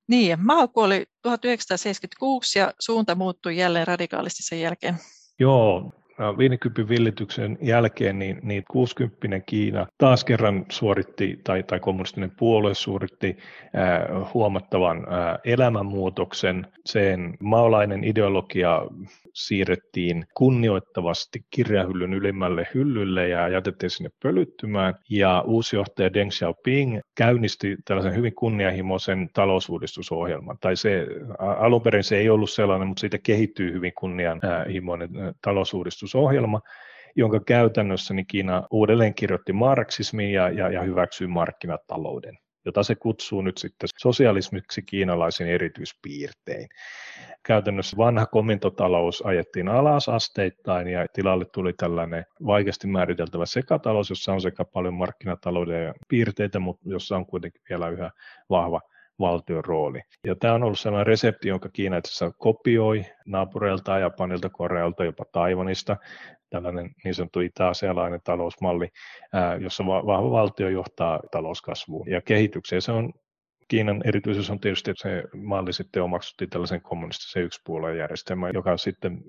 Niin, 0.09 0.39
maa 0.47 0.69
kuoli 0.69 1.07
1976 1.23 2.59
ja 2.59 2.73
suunta 2.81 3.15
muuttui 3.15 3.57
jälleen 3.57 3.87
radikaalisti 3.87 4.43
sen 4.43 4.61
jälkeen. 4.61 4.95
Joo, 5.39 5.93
50 6.39 6.89
villityksen 6.89 7.59
jälkeen 7.63 8.19
niin, 8.19 8.41
niin 8.43 8.65
60 8.71 9.41
Kiina 9.47 9.87
taas 9.99 10.25
kerran 10.25 10.67
suoritti, 10.69 11.41
tai, 11.45 11.63
tai 11.63 11.81
kommunistinen 11.81 12.33
puolue 12.39 12.75
suoritti 12.75 13.37
äh, 13.77 14.35
huomattavan 14.35 14.99
äh, 14.99 15.39
elämänmuutoksen. 15.45 16.67
Sen 16.85 17.37
maolainen 17.41 18.05
ideologia 18.05 18.83
siirrettiin 19.35 20.25
kunnioittavasti 20.35 21.45
kirjahyllyn 21.51 22.15
ylimmälle 22.15 22.69
hyllylle 22.75 23.29
ja 23.29 23.49
jätettiin 23.49 23.91
sinne 23.91 24.11
pölyttymään. 24.23 24.95
Ja 25.11 25.45
uusi 25.47 25.77
johtaja 25.77 26.15
Deng 26.15 26.31
Xiaoping 26.31 27.01
käynnisti 27.15 27.77
tällaisen 27.85 28.15
hyvin 28.15 28.35
kunnianhimoisen 28.35 29.29
talousuudistusohjelman. 29.35 30.59
Tai 30.61 30.77
se, 30.77 31.07
alun 31.39 31.83
perin 31.83 32.05
se 32.05 32.17
ei 32.17 32.31
ollut 32.31 32.51
sellainen, 32.51 32.89
mutta 32.89 33.01
siitä 33.01 33.19
kehittyy 33.19 33.73
hyvin 33.73 33.93
kunnianhimoinen 33.99 35.11
talousuudistusohjelma. 36.13 36.61
jonka 37.17 37.41
käytännössä 37.41 38.15
niin 38.15 38.27
Kiina 38.27 38.67
uudelleen 38.71 39.15
kirjoitti 39.15 39.53
marksismin 39.53 40.33
ja, 40.33 40.49
ja, 40.49 40.69
ja 40.69 40.83
hyväksyi 40.83 41.27
markkinatalouden 41.27 42.39
jota 42.65 42.83
se 42.83 42.95
kutsuu 42.95 43.43
nyt 43.43 43.59
sitten 43.59 43.89
sosialismiksi 43.99 44.83
kiinalaisin 44.83 45.47
erityispiirtein. 45.47 46.69
Käytännössä 47.43 47.97
vanha 47.97 48.27
komentotalous 48.27 49.23
ajettiin 49.27 49.69
alas 49.69 50.09
asteittain 50.09 50.89
ja 50.89 51.07
tilalle 51.13 51.45
tuli 51.55 51.73
tällainen 51.73 52.25
vaikeasti 52.47 52.87
määriteltävä 52.87 53.47
sekatalous, 53.47 54.11
jossa 54.11 54.33
on 54.33 54.41
sekä 54.41 54.65
paljon 54.65 54.95
markkinatalouden 54.95 55.95
piirteitä, 56.09 56.59
mutta 56.59 56.89
jossa 56.89 57.17
on 57.17 57.27
kuitenkin 57.27 57.63
vielä 57.71 57.89
yhä 57.89 58.11
vahva 58.51 58.81
valtion 59.19 59.65
rooli. 59.65 60.01
Ja 60.27 60.35
tämä 60.37 60.55
on 60.55 60.63
ollut 60.63 60.79
sellainen 60.79 61.07
resepti, 61.07 61.49
jonka 61.49 61.69
Kiina 61.69 61.97
itse 61.97 62.31
kopioi 62.39 63.05
naapureilta, 63.27 63.99
Japanilta, 63.99 64.49
Korealta, 64.49 65.05
jopa 65.05 65.25
Taiwanista, 65.33 65.97
tällainen 66.51 66.91
niin 67.05 67.15
sanottu 67.15 67.41
itä-asialainen 67.41 68.21
talousmalli, 68.25 68.89
jossa 69.61 69.87
vahva 69.87 70.31
valtio 70.31 70.69
johtaa 70.69 71.21
talouskasvuun 71.31 72.11
ja 72.11 72.21
kehitykseen. 72.21 72.83
Se 72.83 72.93
on 72.93 73.13
Kiinan 73.69 74.03
erityisyys 74.05 74.51
on 74.51 74.61
tietysti, 74.61 74.91
että 74.91 75.03
se 75.03 75.25
malli 75.37 75.73
sitten 75.73 76.03
omaksuttiin 76.03 76.51
tällaisen 76.51 76.83
kommunistisen 76.83 77.43
yksipuolueen 77.43 77.99
järjestelmän, 77.99 78.55
joka 78.55 78.77
sitten 78.77 79.21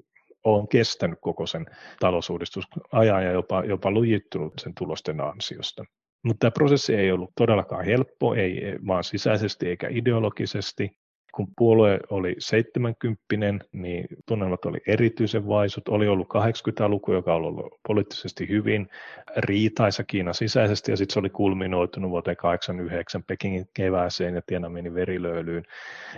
on 0.43 0.67
kestänyt 0.67 1.19
koko 1.21 1.45
sen 1.45 1.65
talousuudistusajan 1.99 3.23
ja 3.23 3.31
jopa, 3.31 3.63
jopa 3.63 3.91
lujittunut 3.91 4.53
sen 4.59 4.73
tulosten 4.77 5.21
ansiosta. 5.21 5.83
Mutta 6.23 6.39
tämä 6.39 6.51
prosessi 6.51 6.95
ei 6.95 7.11
ollut 7.11 7.31
todellakaan 7.37 7.85
helppo, 7.85 8.33
ei 8.35 8.61
vaan 8.87 9.03
sisäisesti 9.03 9.67
eikä 9.67 9.87
ideologisesti 9.91 10.98
kun 11.35 11.47
puolue 11.57 11.99
oli 12.09 12.35
70, 12.39 13.25
niin 13.71 14.05
tunnelmat 14.25 14.65
oli 14.65 14.77
erityisen 14.87 15.47
vaisut. 15.47 15.87
Oli 15.87 16.07
ollut 16.07 16.27
80-luku, 16.27 17.13
joka 17.13 17.33
oli 17.35 17.47
ollut 17.47 17.79
poliittisesti 17.87 18.49
hyvin 18.49 18.89
riitaisa 19.37 20.03
Kiinan 20.03 20.33
sisäisesti, 20.33 20.91
ja 20.91 20.97
sitten 20.97 21.13
se 21.13 21.19
oli 21.19 21.29
kulminoitunut 21.29 22.11
vuoteen 22.11 22.37
89 22.37 23.23
Pekingin 23.23 23.65
kevääseen 23.73 24.35
ja 24.35 24.41
Tiananmenin 24.47 24.93
verilöylyyn. 24.93 25.63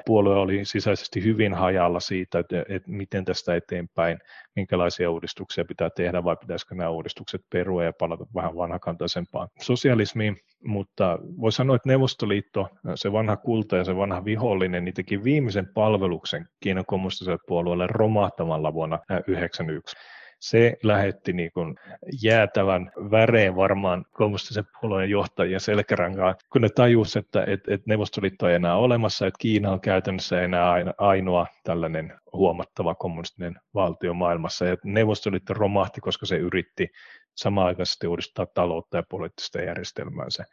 Puolue 0.06 0.36
oli 0.36 0.66
sisäisesti 0.66 1.24
hyvin 1.24 1.54
hajalla 1.54 2.00
siitä, 2.00 2.40
että, 2.40 2.66
että 2.70 2.92
miten 2.92 3.26
tästä 3.26 3.56
eteenpäin, 3.56 4.20
minkälaisia 4.56 5.12
uudistuksia 5.12 5.66
pitää 5.66 5.90
tehdä, 5.90 6.24
vai 6.24 6.38
pitäisikö 6.38 6.76
nämä 6.76 6.90
uudistukset 6.90 7.42
perua 7.50 7.84
ja 7.84 7.94
palata 7.94 8.26
vähän 8.36 8.56
vanhakantaisempaan 8.56 9.48
sosialismiin. 9.62 10.38
Mutta 10.66 11.20
voi 11.42 11.52
sanoa, 11.52 11.76
että 11.76 11.90
Neuvostoliitto, 11.90 12.70
se 12.96 13.12
vanha 13.12 13.38
kulta 13.38 13.78
ja 13.78 13.84
se 13.84 13.96
vanha 13.96 14.26
vihollinen, 14.26 14.86
niin 14.86 14.94
teki 14.94 15.24
viimeisen 15.24 15.68
palveluksen 15.74 16.48
Kiinan 16.60 16.86
kommunistiselle 16.88 17.40
puolueelle 17.48 17.88
romahtamalla 17.88 18.74
vuonna 18.74 18.98
1991 18.98 19.96
se 20.42 20.78
lähetti 20.84 21.34
niin 21.34 21.52
kuin 21.54 21.76
jäätävän 22.24 22.92
väreen 23.12 23.56
varmaan 23.56 24.06
kommunistisen 24.12 24.64
puolueen 24.82 25.10
johtajien 25.10 25.60
selkärankaan, 25.60 26.36
kun 26.52 26.62
ne 26.62 26.70
tajusivat, 26.70 27.26
että, 27.26 27.44
että, 27.48 27.74
että 27.74 27.86
Neuvostoliitto 27.88 28.50
ei 28.50 28.56
enää 28.56 28.76
olemassa, 28.76 29.28
että 29.28 29.38
Kiina 29.40 29.72
on 29.72 29.82
käytännössä 29.82 30.42
enää 30.42 30.74
ainoa 30.98 31.48
tällainen 31.64 32.14
huomattava 32.34 32.96
kommunistinen 32.96 33.56
valtio 33.74 34.14
maailmassa, 34.14 34.66
ja 34.66 34.76
Neuvostoliitto 34.84 35.54
romahti, 35.54 36.02
koska 36.02 36.26
se 36.26 36.38
yritti 36.38 36.92
samaaikaisesti 37.36 38.08
uudistaa 38.08 38.46
taloutta 38.46 38.98
ja 38.98 39.04
poliittista 39.10 39.62
järjestelmäänsä. 39.62 40.46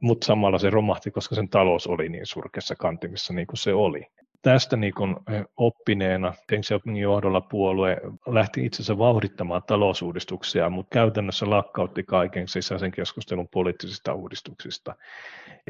Mutta 0.00 0.26
samalla 0.26 0.58
se 0.58 0.70
romahti, 0.70 1.10
koska 1.10 1.34
sen 1.34 1.48
talous 1.48 1.86
oli 1.86 2.08
niin 2.08 2.26
surkeassa 2.26 2.74
kantimissa 2.76 3.32
niin 3.32 3.46
kuin 3.46 3.58
se 3.58 3.74
oli 3.74 4.06
tästä 4.44 4.76
niin 4.76 4.94
kuin 4.94 5.16
oppineena 5.56 6.34
Deng 6.52 6.62
Xiaopingin 6.62 7.02
johdolla 7.02 7.40
puolue 7.40 7.96
lähti 8.26 8.66
itse 8.66 8.76
asiassa 8.76 8.98
vauhdittamaan 8.98 9.62
talousuudistuksia, 9.66 10.70
mutta 10.70 10.94
käytännössä 10.94 11.50
lakkautti 11.50 12.02
kaiken 12.02 12.48
sisäisen 12.48 12.90
keskustelun 12.90 13.48
poliittisista 13.48 14.14
uudistuksista. 14.14 14.94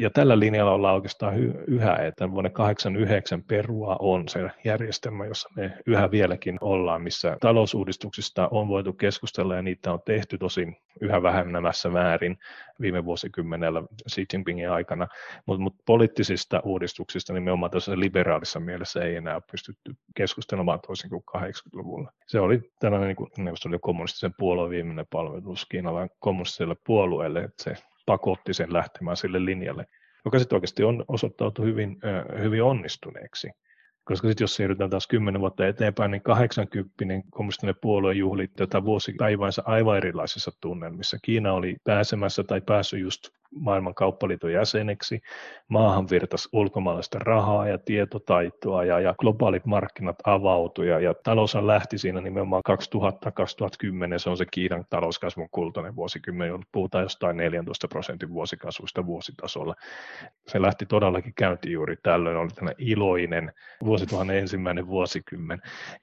Ja 0.00 0.10
tällä 0.10 0.38
linjalla 0.38 0.72
ollaan 0.72 0.94
oikeastaan 0.94 1.34
yhä, 1.66 1.96
että 1.96 2.30
vuonna 2.30 2.50
89 2.50 3.42
perua 3.42 3.96
on 4.00 4.28
se 4.28 4.50
järjestelmä, 4.64 5.26
jossa 5.26 5.48
me 5.56 5.72
yhä 5.86 6.10
vieläkin 6.10 6.58
ollaan, 6.60 7.02
missä 7.02 7.36
talousuudistuksista 7.40 8.48
on 8.50 8.68
voitu 8.68 8.92
keskustella 8.92 9.54
ja 9.54 9.62
niitä 9.62 9.92
on 9.92 10.00
tehty 10.04 10.38
tosin 10.38 10.76
yhä 11.00 11.22
vähemmässä 11.22 11.90
määrin 11.90 12.38
viime 12.80 13.04
vuosikymmenellä 13.04 13.82
Xi 14.10 14.26
Jinpingin 14.32 14.70
aikana, 14.70 15.08
mutta 15.46 15.62
mut 15.62 15.74
poliittisista 15.86 16.60
uudistuksista 16.64 17.32
nimenomaan 17.32 17.70
tässä 17.70 17.98
liberaalissa 17.98 18.60
mielessä 18.64 19.04
ei 19.04 19.16
enää 19.16 19.40
pystytty 19.50 19.94
keskustelemaan 20.16 20.80
toisin 20.86 21.10
kuin 21.10 21.22
80-luvulla. 21.36 22.12
Se 22.26 22.40
oli 22.40 22.70
tällainen 22.80 23.08
niin 23.08 23.16
kuin 23.16 23.30
neuvostoliiton 23.38 23.80
kommunistisen 23.80 24.34
puolueen 24.38 24.70
viimeinen 24.70 25.06
palvelus 25.10 25.66
Kiinalan 25.66 26.10
kommunistiselle 26.18 26.76
puolueelle, 26.86 27.40
että 27.40 27.62
se 27.62 27.74
pakotti 28.06 28.54
sen 28.54 28.72
lähtemään 28.72 29.16
sille 29.16 29.44
linjalle, 29.44 29.86
joka 30.24 30.38
sitten 30.38 30.56
oikeasti 30.56 30.84
on 30.84 31.04
osoittautui 31.08 31.66
hyvin, 31.66 31.96
hyvin 32.42 32.62
onnistuneeksi. 32.62 33.50
Koska 34.04 34.28
sitten 34.28 34.44
jos 34.44 34.56
siirrytään 34.56 34.90
taas 34.90 35.06
kymmenen 35.06 35.40
vuotta 35.40 35.66
eteenpäin, 35.66 36.10
niin 36.10 36.22
80 36.22 37.28
kommunistinen 37.30 37.74
puolue 37.82 38.14
juhli 38.14 38.48
tätä 38.48 38.84
vuosipäivänsä 38.84 39.62
aivan 39.64 39.96
erilaisissa 39.96 40.50
tunnelmissa. 40.60 41.18
Kiina 41.22 41.52
oli 41.52 41.76
pääsemässä 41.84 42.44
tai 42.44 42.60
päässyt 42.60 43.00
just 43.00 43.28
maailman 43.54 43.94
kauppaliiton 43.94 44.52
jäseneksi, 44.52 45.20
maahan 45.68 46.10
virtasi 46.10 46.48
ulkomaalaista 46.52 47.18
rahaa 47.18 47.68
ja 47.68 47.78
tietotaitoa 47.78 48.84
ja, 48.84 49.00
ja 49.00 49.14
globaalit 49.18 49.66
markkinat 49.66 50.16
avautui 50.24 50.88
ja, 50.88 51.14
taloushan 51.14 51.66
lähti 51.66 51.98
siinä 51.98 52.20
nimenomaan 52.20 52.62
2000-2010, 52.70 52.74
se 54.16 54.30
on 54.30 54.36
se 54.36 54.46
Kiinan 54.50 54.84
talouskasvun 54.90 55.48
kultainen 55.50 55.96
vuosikymmen, 55.96 56.64
puhutaan 56.72 57.04
jostain 57.04 57.36
14 57.36 57.88
prosentin 57.88 58.30
vuosikasvusta 58.30 59.06
vuositasolla. 59.06 59.74
Se 60.46 60.62
lähti 60.62 60.86
todellakin 60.86 61.34
käyntiin 61.34 61.72
juuri 61.72 61.96
tällöin, 62.02 62.36
oli 62.36 62.48
tämmöinen 62.48 62.86
iloinen 62.86 63.52
vuosituhannen 63.84 64.38
ensimmäinen 64.38 64.86
vuosikymmen. 64.86 65.62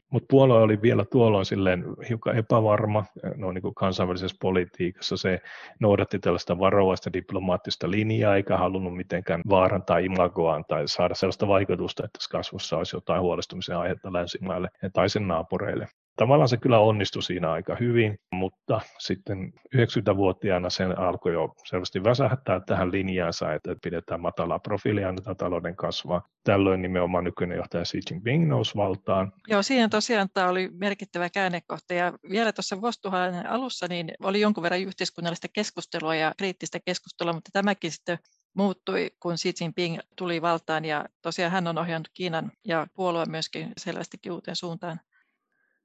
Mutta 0.10 0.28
puolue 0.30 0.62
oli 0.62 0.82
vielä 0.82 1.06
tuolloin 1.06 1.46
silleen 1.46 1.86
hiukan 2.10 2.38
epävarma 2.38 3.06
no 3.36 3.52
niin 3.52 3.62
kuin 3.62 3.76
kansainvälisessä 3.76 4.38
politiikassa. 4.42 5.18
Se 5.18 5.42
noudatti 5.80 6.20
tällaista 6.20 6.60
varovaista 6.60 7.14
diplomaattista 7.42 7.92
linjaa, 7.92 8.36
eikä 8.36 8.58
halunnut 8.58 8.96
mitenkään 8.98 9.42
vaarantaa 9.50 9.98
imagoaan 9.98 10.66
tai 10.68 10.88
saada 10.88 11.16
sellaista 11.16 11.48
vaikutusta, 11.48 12.06
että 12.06 12.18
tässä 12.18 12.30
kasvussa 12.32 12.78
olisi 12.78 12.96
jotain 12.96 13.22
huolestumisen 13.22 13.78
aihetta 13.78 14.14
länsimaille 14.14 14.70
tai 14.94 15.10
sen 15.10 15.28
naapureille 15.28 15.88
tavallaan 16.22 16.50
se 16.50 16.58
kyllä 16.58 16.80
onnistui 16.80 17.24
siinä 17.24 17.52
aika 17.52 17.78
hyvin, 17.80 18.20
mutta 18.34 18.82
sitten 19.00 19.54
90-vuotiaana 19.76 20.70
sen 20.70 21.00
alkoi 21.00 21.34
jo 21.34 21.54
selvästi 21.66 22.04
väsähtää 22.04 22.60
tähän 22.60 22.92
linjaansa, 22.92 23.54
että 23.54 23.76
pidetään 23.84 24.22
matalaa 24.22 24.60
profiilia 24.60 25.08
ja 25.08 25.36
talouden 25.36 25.76
kasvaa. 25.76 26.22
Tällöin 26.44 26.82
nimenomaan 26.82 27.24
nykyinen 27.24 27.58
johtaja 27.58 27.84
Xi 27.84 28.00
Jinping 28.12 28.50
nousi 28.50 28.76
valtaan. 28.76 29.34
Joo, 29.48 29.64
siinä 29.64 29.90
tosiaan 29.90 30.30
tämä 30.34 30.50
oli 30.50 30.70
merkittävä 30.74 31.30
käännekohta 31.30 31.94
ja 31.94 32.14
vielä 32.30 32.52
tuossa 32.52 32.82
vuosituhannen 32.82 33.50
alussa 33.50 33.88
niin 33.88 34.12
oli 34.24 34.42
jonkun 34.42 34.64
verran 34.64 34.82
yhteiskunnallista 34.82 35.48
keskustelua 35.54 36.16
ja 36.16 36.34
kriittistä 36.38 36.80
keskustelua, 36.86 37.34
mutta 37.34 37.50
tämäkin 37.54 37.92
sitten 37.92 38.18
muuttui, 38.54 39.12
kun 39.20 39.36
Xi 39.36 39.54
Jinping 39.62 40.00
tuli 40.18 40.42
valtaan 40.42 40.86
ja 40.86 41.06
tosiaan 41.22 41.52
hän 41.52 41.68
on 41.68 41.78
ohjannut 41.78 42.10
Kiinan 42.14 42.52
ja 42.68 42.88
puolue 42.96 43.26
myöskin 43.26 43.72
selvästikin 43.78 44.32
uuteen 44.32 44.56
suuntaan. 44.56 45.00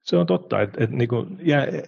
Se 0.06 0.16
on 0.16 0.26
totta, 0.26 0.62
että, 0.62 0.84
että 0.84 0.96
niin 0.96 1.08
kuin 1.08 1.38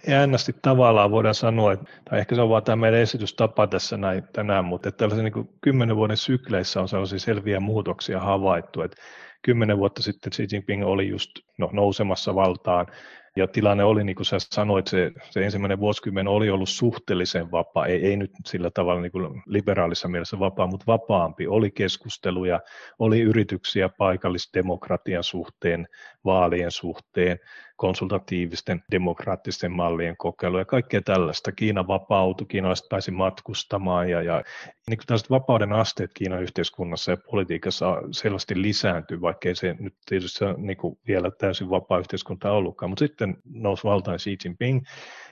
jännästi 0.07 0.55
tavallaan 0.61 1.11
voidaan 1.11 1.35
sanoa, 1.35 1.73
että, 1.73 1.85
tai 2.09 2.19
ehkä 2.19 2.35
se 2.35 2.41
on 2.41 2.49
vaan 2.49 2.63
tämä 2.63 2.75
meidän 2.75 2.99
esitystapa 2.99 3.67
tässä 3.67 3.97
näin 3.97 4.23
tänään, 4.33 4.65
mutta 4.65 4.89
että 4.89 4.97
tällaisen 4.97 5.31
niin 5.33 5.49
kymmenen 5.61 5.95
vuoden 5.95 6.17
sykleissä 6.17 6.81
on 6.81 6.87
sellaisia 6.87 7.19
selviä 7.19 7.59
muutoksia 7.59 8.19
havaittu, 8.19 8.81
että 8.81 8.97
kymmenen 9.41 9.77
vuotta 9.77 10.01
sitten 10.01 10.31
Xi 10.31 10.47
Jinping 10.51 10.85
oli 10.85 11.07
just 11.07 11.31
no, 11.57 11.69
nousemassa 11.73 12.35
valtaan, 12.35 12.87
ja 13.35 13.47
tilanne 13.47 13.83
oli, 13.83 14.03
niin 14.03 14.15
kuin 14.15 14.25
sä 14.25 14.37
sanoit, 14.39 14.87
se, 14.87 15.11
se 15.29 15.45
ensimmäinen 15.45 15.79
vuosikymmen 15.79 16.27
oli 16.27 16.49
ollut 16.49 16.69
suhteellisen 16.69 17.51
vapaa, 17.51 17.85
ei, 17.85 18.05
ei 18.05 18.17
nyt 18.17 18.31
sillä 18.45 18.71
tavalla 18.71 19.01
niin 19.01 19.11
kuin 19.11 19.41
liberaalissa 19.45 20.07
mielessä 20.07 20.39
vapaa, 20.39 20.67
mutta 20.67 20.85
vapaampi. 20.87 21.47
Oli 21.47 21.71
keskusteluja, 21.71 22.59
oli 22.99 23.21
yrityksiä 23.21 23.89
paikallisdemokratian 23.97 25.23
suhteen, 25.23 25.87
vaalien 26.25 26.71
suhteen, 26.71 27.39
konsultatiivisten 27.79 28.83
demokraattisten 28.91 29.71
mallien 29.71 30.17
kokeilu 30.17 30.57
ja 30.57 30.65
kaikkea 30.65 31.01
tällaista. 31.01 31.51
Kiina 31.51 31.87
vapautui, 31.87 32.47
kiinalaiset 32.47 32.89
pääsi 32.89 33.11
matkustamaan 33.11 34.09
ja, 34.09 34.21
ja 34.21 34.43
niin 34.89 34.97
kuin 34.97 35.07
tällaiset 35.07 35.29
vapauden 35.29 35.73
asteet 35.73 36.11
Kiinan 36.13 36.43
yhteiskunnassa 36.43 37.11
ja 37.11 37.17
politiikassa 37.31 38.01
selvästi 38.11 38.61
lisääntyy, 38.61 39.21
vaikkei 39.21 39.55
se 39.55 39.75
nyt 39.79 39.95
tietysti 40.05 40.45
niin 40.57 40.77
kuin 40.77 40.99
vielä 41.07 41.31
täysin 41.31 41.69
vapaa 41.69 41.99
yhteiskunta 41.99 42.51
ollutkaan, 42.51 42.89
mutta 42.89 43.05
sitten 43.05 43.37
nousi 43.53 43.83
valtaan 43.83 44.17
Xi 44.19 44.37
Jinping 44.45 44.81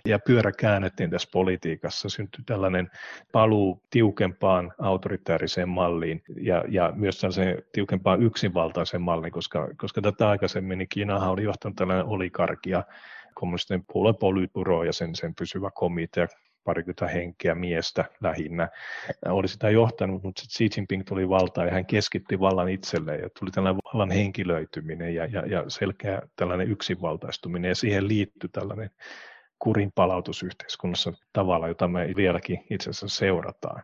ja 0.06 0.20
pyörä 0.20 0.52
käännettiin 0.52 1.10
tässä 1.10 1.30
politiikassa, 1.34 2.10
syntyi 2.10 2.44
tällainen 2.46 2.90
paluu 3.32 3.82
tiukempaan 3.90 4.74
autoritaariseen 4.80 5.70
malliin 5.70 6.24
ja, 6.42 6.64
ja 6.70 6.94
myös 6.96 7.20
tällaiseen 7.20 7.64
tiukempaan 7.72 8.24
yksinvaltaiseen 8.24 9.02
malliin, 9.02 9.32
koska, 9.32 9.68
koska 9.78 10.02
tätä 10.02 10.30
aikaisemmin 10.30 10.78
niin 10.78 10.90
Kiinahan 10.90 11.30
oli 11.30 11.44
johtanut 11.44 11.76
tällainen 11.76 12.06
olikarkia 12.44 12.84
kommunistinen 13.34 13.84
puolueen 13.94 14.16
polyturo 14.20 14.84
ja 14.84 14.94
sen, 14.94 15.16
sen 15.16 15.36
pysyvä 15.36 15.72
komitea, 15.72 16.28
parikymmentä 16.64 17.08
henkeä 17.08 17.56
miestä 17.56 18.06
lähinnä, 18.22 18.70
oli 19.26 19.48
sitä 19.48 19.70
johtanut, 19.70 20.24
mutta 20.24 20.42
sitten 20.42 20.70
Xi 20.70 20.80
Jinping 20.80 21.04
tuli 21.08 21.30
valtaan 21.30 21.68
ja 21.68 21.74
hän 21.74 21.86
keskitti 21.86 22.40
vallan 22.40 22.70
itselleen 22.70 23.22
ja 23.22 23.30
tuli 23.40 23.52
tällainen 23.52 23.82
vallan 23.94 24.12
henkilöityminen 24.12 25.16
ja, 25.16 25.26
ja, 25.26 25.46
ja 25.46 25.64
selkeä 25.68 26.22
tällainen 26.36 26.72
yksinvaltaistuminen. 26.72 27.70
Ja 27.70 27.76
siihen 27.76 28.08
liittyi 28.08 28.50
tällainen 28.50 28.90
kurin 29.60 29.92
palautusyhteiskunnassa 29.96 31.14
tavalla, 31.34 31.68
jota 31.68 31.88
me 31.88 32.14
vieläkin 32.16 32.66
itse 32.70 32.90
asiassa 32.90 33.20
seurataan. 33.20 33.84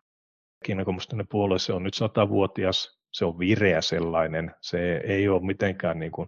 Kiinan 0.65 0.85
kommunistinen 0.85 1.27
puolue, 1.27 1.59
se 1.59 1.73
on 1.73 1.83
nyt 1.83 1.93
satavuotias, 1.93 2.99
se 3.11 3.25
on 3.25 3.39
vireä 3.39 3.81
sellainen, 3.81 4.51
se 4.61 4.97
ei 4.97 5.27
ole 5.27 5.45
mitenkään 5.45 5.99
niin 5.99 6.11
kuin, 6.11 6.27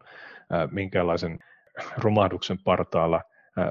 äh, 0.53 0.71
minkäänlaisen 0.71 1.39
romahduksen 1.97 2.57
partaalla 2.63 3.21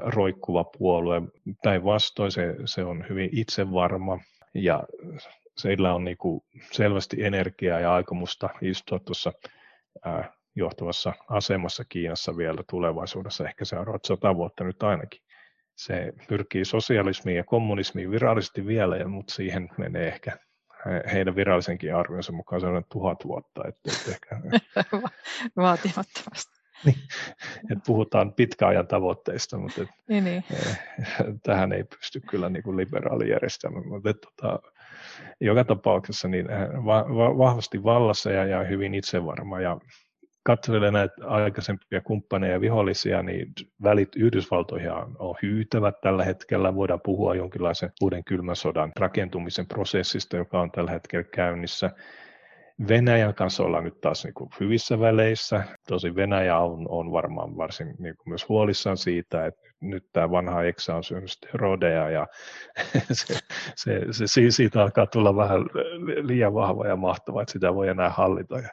roikkuva 0.05 0.63
puolue. 0.63 1.21
Päinvastoin 1.63 2.31
se, 2.31 2.55
se 2.65 2.83
on 2.83 3.05
hyvin 3.09 3.29
itsevarma 3.31 4.19
ja 4.53 4.83
sillä 5.57 5.93
on 5.93 6.03
niin 6.03 6.17
kuin 6.17 6.41
selvästi 6.71 7.23
energiaa 7.23 7.79
ja 7.79 7.93
aikomusta 7.93 8.49
istua 8.61 8.99
tuossa 8.99 9.33
johtavassa 10.55 11.13
asemassa 11.29 11.85
Kiinassa 11.85 12.37
vielä 12.37 12.63
tulevaisuudessa, 12.69 13.47
ehkä 13.47 13.65
seuraavat 13.65 14.05
sata 14.05 14.35
vuotta 14.35 14.63
nyt 14.63 14.83
ainakin 14.83 15.21
se 15.75 16.13
pyrkii 16.27 16.65
sosialismiin 16.65 17.37
ja 17.37 17.43
kommunismiin 17.43 18.11
virallisesti 18.11 18.67
vielä, 18.67 19.07
mutta 19.07 19.33
siihen 19.33 19.69
menee 19.77 20.07
ehkä 20.07 20.37
heidän 21.13 21.35
virallisenkin 21.35 21.95
arvionsa 21.95 22.31
mukaan 22.31 22.61
sellainen 22.61 22.89
tuhat 22.91 23.25
vuotta. 23.25 23.61
Että, 23.67 23.91
että 23.91 24.11
ehkä, 24.11 24.59
Vaatimattomasti. 25.55 26.54
Niin, 26.85 26.97
että 27.71 27.83
puhutaan 27.87 28.33
pitkäajan 28.33 28.87
tavoitteista, 28.87 29.57
mutta 29.57 29.81
et, 29.81 29.89
niin, 30.09 30.23
niin. 30.23 30.43
Eh, 30.53 30.79
tähän 31.43 31.73
ei 31.73 31.83
pysty 31.83 32.21
kyllä 32.29 32.49
niin 32.49 32.63
kuin 32.63 32.77
liberaalijärjestelmä. 32.77 33.81
Mutta 33.83 34.09
et, 34.09 34.17
tota, 34.21 34.59
joka 35.41 35.63
tapauksessa 35.63 36.27
niin 36.27 36.47
va, 36.85 37.05
va, 37.15 37.37
vahvasti 37.37 37.83
vallassa 37.83 38.31
ja, 38.31 38.45
ja 38.45 38.63
hyvin 38.63 38.93
itsevarma 38.93 39.61
ja 39.61 39.77
katselee 40.43 40.91
näitä 40.91 41.15
aikaisempia 41.27 42.01
kumppaneja 42.01 42.53
ja 42.53 42.61
vihollisia, 42.61 43.23
niin 43.23 43.53
välit 43.83 44.15
Yhdysvaltoihin 44.15 44.91
on 45.19 45.35
hyytävät 45.41 46.01
tällä 46.01 46.23
hetkellä. 46.23 46.75
Voidaan 46.75 47.01
puhua 47.03 47.35
jonkinlaisen 47.35 47.91
uuden 48.01 48.23
kylmän 48.23 48.55
sodan 48.55 48.91
rakentumisen 48.99 49.67
prosessista, 49.67 50.37
joka 50.37 50.61
on 50.61 50.71
tällä 50.71 50.91
hetkellä 50.91 51.23
käynnissä. 51.23 51.91
Venäjän 52.87 53.35
kanssa 53.35 53.63
ollaan 53.63 53.83
nyt 53.83 54.01
taas 54.01 54.23
niin 54.23 54.33
kuin 54.33 54.49
hyvissä 54.59 54.99
väleissä. 54.99 55.63
Tosi 55.87 56.15
Venäjä 56.15 56.57
on, 56.57 56.85
on 56.89 57.11
varmaan 57.11 57.57
varsin 57.57 57.87
niin 57.87 58.17
kuin 58.17 58.29
myös 58.29 58.49
huolissaan 58.49 58.97
siitä, 58.97 59.45
että 59.45 59.61
nyt 59.81 60.05
tämä 60.13 60.31
vanha 60.31 60.63
Eksa 60.63 60.95
on 60.95 61.03
syönyt 61.03 61.31
steroideja 61.31 62.09
ja 62.09 62.27
se, 63.11 63.39
se, 63.75 64.01
se, 64.11 64.25
siitä 64.49 64.81
alkaa 64.81 65.07
tulla 65.07 65.35
vähän 65.35 65.61
liian 66.21 66.53
vahva 66.53 66.87
ja 66.87 66.95
mahtava, 66.95 67.41
että 67.41 67.51
sitä 67.51 67.75
voi 67.75 67.87
enää 67.87 68.09
hallita. 68.09 68.59
Ja 68.59 68.69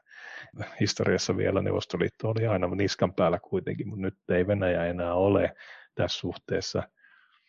historiassa 0.81 1.37
vielä 1.37 1.63
Neuvostoliitto 1.63 2.29
oli 2.29 2.47
aina 2.47 2.67
niskan 2.67 3.15
päällä 3.15 3.39
kuitenkin, 3.39 3.89
mutta 3.89 4.03
nyt 4.03 4.15
ei 4.33 4.47
Venäjä 4.47 4.87
enää 4.87 5.15
ole 5.15 5.55
tässä 5.95 6.19
suhteessa. 6.19 6.83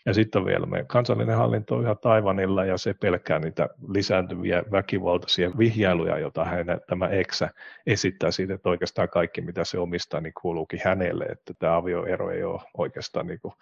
Ja 0.05 0.13
sitten 0.13 0.39
on 0.39 0.45
vielä 0.45 0.65
meidän 0.65 0.87
kansallinen 0.87 1.37
hallinto 1.37 1.81
ihan 1.81 1.97
Taivanilla 2.01 2.65
ja 2.65 2.77
se 2.77 2.93
pelkää 2.93 3.39
niitä 3.39 3.69
lisääntyviä 3.89 4.63
väkivaltaisia 4.71 5.51
vihjailuja, 5.57 6.19
joita 6.19 6.45
hän, 6.45 6.65
tämä 6.87 7.07
Eksä 7.07 7.49
esittää 7.87 8.31
siitä, 8.31 8.53
että 8.53 8.69
oikeastaan 8.69 9.09
kaikki 9.09 9.41
mitä 9.41 9.63
se 9.63 9.79
omistaa 9.79 10.21
niin 10.21 10.33
kuuluukin 10.41 10.81
hänelle, 10.83 11.25
että 11.25 11.53
tämä 11.59 11.75
avioero 11.75 12.31
ei 12.31 12.43
ole 12.43 12.61
oikeastaan 12.77 13.27
niin 13.27 13.39
kuin 13.39 13.53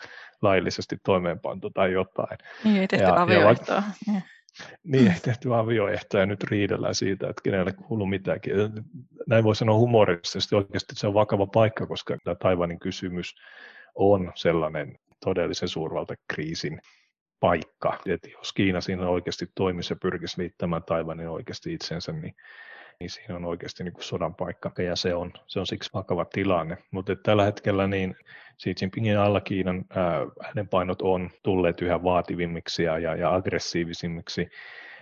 laillisesti 0.41 0.97
toimeenpantu 1.03 1.69
tai 1.69 1.91
jotain. 1.91 2.37
Niin, 2.63 2.77
ei 2.77 2.87
tehty 2.87 3.11
avioehtoa. 3.15 3.83
Ja, 4.07 4.21
niin, 4.83 5.07
ei 5.07 5.19
tehty 5.23 5.55
avioehtoja 5.55 6.21
ja 6.21 6.25
nyt 6.25 6.43
riidellään 6.43 6.95
siitä, 6.95 7.29
että 7.29 7.41
kenelle 7.43 7.71
kuuluu 7.71 8.07
mitäkin. 8.07 8.53
Näin 9.27 9.43
voi 9.43 9.55
sanoa 9.55 9.77
humoristisesti 9.77 10.55
oikeasti, 10.55 10.95
se 10.95 11.07
on 11.07 11.13
vakava 11.13 11.47
paikka, 11.47 11.87
koska 11.87 12.17
tämä 12.23 12.35
Taivanin 12.35 12.79
kysymys 12.79 13.35
on 13.95 14.31
sellainen 14.35 14.97
todellisen 15.23 15.69
suurvaltakriisin 15.69 16.81
paikka. 17.39 17.97
Että 18.05 18.29
jos 18.29 18.53
Kiina 18.53 18.81
siinä 18.81 19.09
oikeasti 19.09 19.45
toimisi 19.55 19.93
ja 19.93 19.97
pyrkisi 20.01 20.41
liittämään 20.41 20.83
Taivanin 20.83 21.29
oikeasti 21.29 21.73
itsensä, 21.73 22.11
niin, 22.11 22.35
niin 22.99 23.09
siinä 23.09 23.35
on 23.35 23.45
oikeasti 23.45 23.83
niin 23.83 23.93
kuin 23.93 24.03
sodan 24.03 24.35
paikka 24.35 24.71
ja 24.77 24.95
se 24.95 25.15
on, 25.15 25.33
se 25.47 25.59
on 25.59 25.67
siksi 25.67 25.89
vakava 25.93 26.25
tilanne. 26.25 26.77
Mutta 26.91 27.15
tällä 27.15 27.45
hetkellä 27.45 27.87
niin 27.87 28.15
Xi 28.63 28.73
Jinpingin 28.81 29.17
alla 29.17 29.41
Kiinan 29.41 29.85
ää, 29.89 30.19
painot 30.69 31.01
on 31.01 31.29
tulleet 31.43 31.81
yhä 31.81 32.03
vaativimmiksi 32.03 32.83
ja, 32.83 32.99
ja, 32.99 33.15
ja 33.15 33.35
aggressiivisimmiksi 33.35 34.49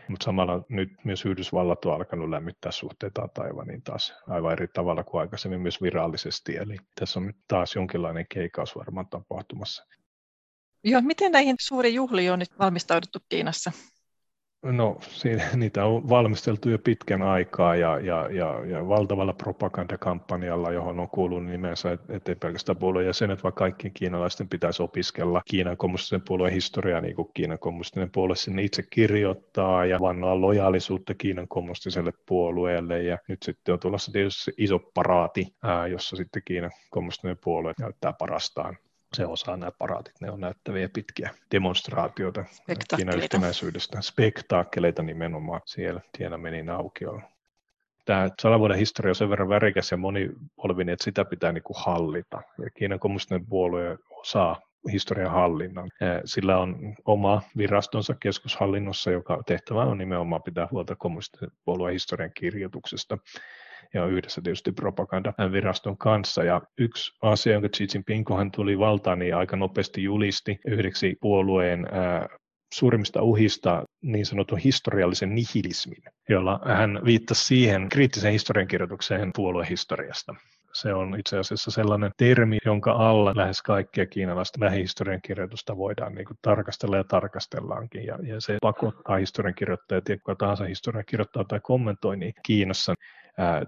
mutta 0.09 0.25
samalla 0.25 0.65
nyt 0.69 0.89
myös 1.03 1.25
Yhdysvallat 1.25 1.85
on 1.85 1.93
alkanut 1.93 2.29
lämmittää 2.29 2.71
suhteita 2.71 3.27
Taivaniin 3.33 3.81
taas 3.81 4.13
aivan 4.27 4.51
eri 4.51 4.67
tavalla 4.67 5.03
kuin 5.03 5.21
aikaisemmin 5.21 5.61
myös 5.61 5.81
virallisesti. 5.81 6.57
Eli 6.57 6.77
tässä 6.99 7.19
on 7.19 7.27
nyt 7.27 7.37
taas 7.47 7.75
jonkinlainen 7.75 8.25
keikaus 8.33 8.75
varmaan 8.75 9.07
tapahtumassa. 9.09 9.85
Joo, 10.83 11.01
miten 11.01 11.31
näihin 11.31 11.55
suuriin 11.59 11.95
juhliin 11.95 12.31
on 12.31 12.39
nyt 12.39 12.59
valmistauduttu 12.59 13.19
Kiinassa? 13.29 13.71
No, 14.63 14.97
siinä, 15.01 15.43
niitä 15.55 15.85
on 15.85 16.09
valmisteltu 16.09 16.69
jo 16.69 16.79
pitkän 16.79 17.21
aikaa 17.21 17.75
ja, 17.75 17.99
ja, 17.99 18.29
ja, 18.31 18.65
ja 18.65 18.87
valtavalla 18.87 19.33
propagandakampanjalla, 19.33 20.71
johon 20.71 20.99
on 20.99 21.09
kuulunut 21.09 21.51
nimensä, 21.51 21.97
ettei 22.09 22.35
pelkästään 22.35 22.77
puolueen 22.77 23.07
jäsenet, 23.07 23.43
vaan 23.43 23.53
kaikkien 23.53 23.93
kiinalaisten 23.93 24.49
pitäisi 24.49 24.83
opiskella 24.83 25.41
Kiinan 25.49 25.77
kommunistisen 25.77 26.21
puolueen 26.27 26.53
historiaa, 26.53 27.01
niin 27.01 27.15
kuin 27.15 27.29
Kiinan 27.33 27.59
kommunistinen 27.59 28.11
puolue 28.11 28.35
sinne 28.35 28.63
itse 28.63 28.83
kirjoittaa 28.89 29.85
ja 29.85 29.99
vannoa 29.99 30.41
lojaalisuutta 30.41 31.13
Kiinan 31.13 31.47
kommunistiselle 31.47 32.13
puolueelle. 32.25 33.03
Ja 33.03 33.17
nyt 33.27 33.43
sitten 33.43 33.73
on 33.73 33.79
tulossa 33.79 34.11
tietysti 34.11 34.51
iso 34.57 34.79
paraati, 34.93 35.47
ää, 35.63 35.87
jossa 35.87 36.15
sitten 36.15 36.41
Kiinan 36.45 36.71
kommunistinen 36.89 37.37
puolue 37.43 37.73
näyttää 37.79 38.13
parastaan 38.13 38.77
se 39.13 39.25
osaa 39.25 39.57
nämä 39.57 39.71
paraatit, 39.71 40.21
ne 40.21 40.31
on 40.31 40.39
näyttäviä 40.39 40.89
pitkiä 40.93 41.29
demonstraatioita 41.51 42.45
Kiinan 42.95 43.17
yhtenäisyydestä, 43.17 44.01
spektaakkeleita 44.01 45.03
nimenomaan 45.03 45.61
siellä 45.65 46.01
Tienanmenin 46.17 46.69
aukiolla. 46.69 47.21
Tämä 48.05 48.29
sadan 48.41 48.59
vuoden 48.59 48.77
historia 48.77 49.11
on 49.11 49.15
sen 49.15 49.29
verran 49.29 49.49
värikäs 49.49 49.91
ja 49.91 49.97
monipolvinen, 49.97 50.93
että 50.93 51.03
sitä 51.03 51.25
pitää 51.25 51.51
niin 51.51 51.63
kuin 51.63 51.77
hallita. 51.79 52.41
Ja 52.63 52.69
Kiinan 52.69 52.99
kommunistinen 52.99 53.45
puolue 53.45 53.97
osaa 54.09 54.61
historian 54.91 55.31
hallinnan. 55.31 55.89
Sillä 56.25 56.57
on 56.57 56.95
oma 57.05 57.41
virastonsa 57.57 58.15
keskushallinnossa, 58.19 59.11
joka 59.11 59.43
tehtävä 59.45 59.83
on 59.83 59.97
nimenomaan 59.97 60.43
pitää 60.43 60.67
huolta 60.71 60.95
kommunistisen 60.95 61.51
puolueen 61.65 61.93
historian 61.93 62.31
kirjoituksesta 62.33 63.17
ja 63.93 64.05
yhdessä 64.05 64.41
tietysti 64.41 64.71
propagandaviraston 64.71 65.97
kanssa. 65.97 66.43
Ja 66.43 66.61
yksi 66.77 67.11
asia, 67.21 67.53
jonka 67.53 67.69
Xi 67.77 67.87
Jinping, 67.93 68.25
kun 68.25 68.37
hän 68.37 68.51
tuli 68.51 68.79
valtaan, 68.79 69.19
niin 69.19 69.35
aika 69.35 69.55
nopeasti 69.55 70.03
julisti 70.03 70.59
yhdeksi 70.67 71.15
puolueen 71.21 71.87
suurimmista 72.73 73.21
uhista 73.21 73.83
niin 74.01 74.25
sanotun 74.25 74.57
historiallisen 74.57 75.35
nihilismin, 75.35 76.03
jolla 76.29 76.59
hän 76.65 76.99
viittasi 77.05 77.45
siihen 77.45 77.89
kriittiseen 77.89 78.33
historiankirjoitukseen 78.33 79.31
puoluehistoriasta. 79.35 80.35
Se 80.73 80.93
on 80.93 81.19
itse 81.19 81.37
asiassa 81.37 81.71
sellainen 81.71 82.11
termi, 82.17 82.57
jonka 82.65 82.91
alla 82.91 83.33
lähes 83.35 83.61
kaikkia 83.61 84.05
kiinalaista 84.05 84.65
lähihistorian 84.65 85.21
kirjoitusta 85.21 85.77
voidaan 85.77 86.15
niin 86.15 86.25
kuin 86.25 86.37
tarkastella 86.41 86.97
ja 86.97 87.03
tarkastellaankin. 87.03 88.05
Ja, 88.05 88.17
ja 88.23 88.41
se 88.41 88.57
pakottaa 88.61 89.17
historiankirjoittajat 89.17 90.09
ja 90.09 90.17
kuka 90.17 90.35
tahansa 90.35 90.65
historian 90.65 91.05
kirjoittaa 91.07 91.43
tai 91.43 91.59
kommentoi 91.63 92.17
niin 92.17 92.33
Kiinassa 92.45 92.93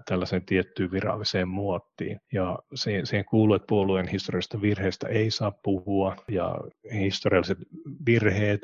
tällaiseen 0.08 0.44
tiettyyn 0.46 0.90
viralliseen 0.90 1.48
muottiin. 1.48 2.20
Ja 2.32 2.58
siihen, 2.74 3.06
siihen 3.06 3.24
kuuluu, 3.24 3.54
että 3.54 3.66
puolueen 3.66 4.08
historiallisista 4.08 4.60
virheistä 4.60 5.08
ei 5.08 5.30
saa 5.30 5.52
puhua 5.62 6.16
ja 6.28 6.56
historialliset 6.92 7.58
virheet 8.06 8.60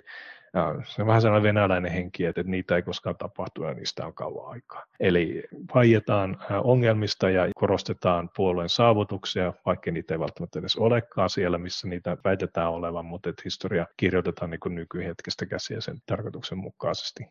ja 0.55 0.75
se 0.85 1.03
on 1.03 1.09
vähän 1.09 1.23
sellainen 1.23 1.49
venäläinen 1.49 1.93
henki, 1.93 2.25
että 2.25 2.43
niitä 2.43 2.77
ei 2.77 2.83
koskaan 2.83 3.17
tapahtu 3.17 3.63
ja 3.63 3.75
niistä 3.75 4.07
on 4.07 4.15
kauan 4.15 4.53
aikaa. 4.53 4.85
Eli 5.01 5.45
vaietaan 5.75 6.37
ongelmista 6.65 7.31
ja 7.31 7.49
korostetaan 7.55 8.31
puolueen 8.37 8.69
saavutuksia, 8.69 9.53
vaikka 9.67 9.91
niitä 9.91 10.15
ei 10.15 10.21
välttämättä 10.21 10.59
edes 10.59 10.77
olekaan 10.77 11.31
siellä, 11.31 11.59
missä 11.59 11.89
niitä 11.89 12.17
väitetään 12.25 12.71
olevan, 12.71 13.05
mutta 13.05 13.31
että 13.31 13.43
historia 13.45 13.87
kirjoitetaan 13.97 14.51
niin 14.51 14.75
nykyhetkestä 14.75 15.47
käsiä 15.47 15.81
sen 15.81 15.99
tarkoituksen 16.07 16.59
mukaisesti 16.59 17.25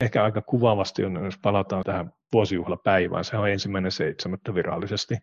ehkä 0.00 0.24
aika 0.24 0.42
kuvaavasti 0.42 1.04
on, 1.04 1.24
jos 1.24 1.38
palataan 1.42 1.82
tähän 1.84 2.12
vuosijuhlapäivään, 2.32 3.24
se 3.24 3.36
on 3.36 3.50
ensimmäinen 3.50 3.92
seitsemättä 3.92 4.54
virallisesti, 4.54 5.14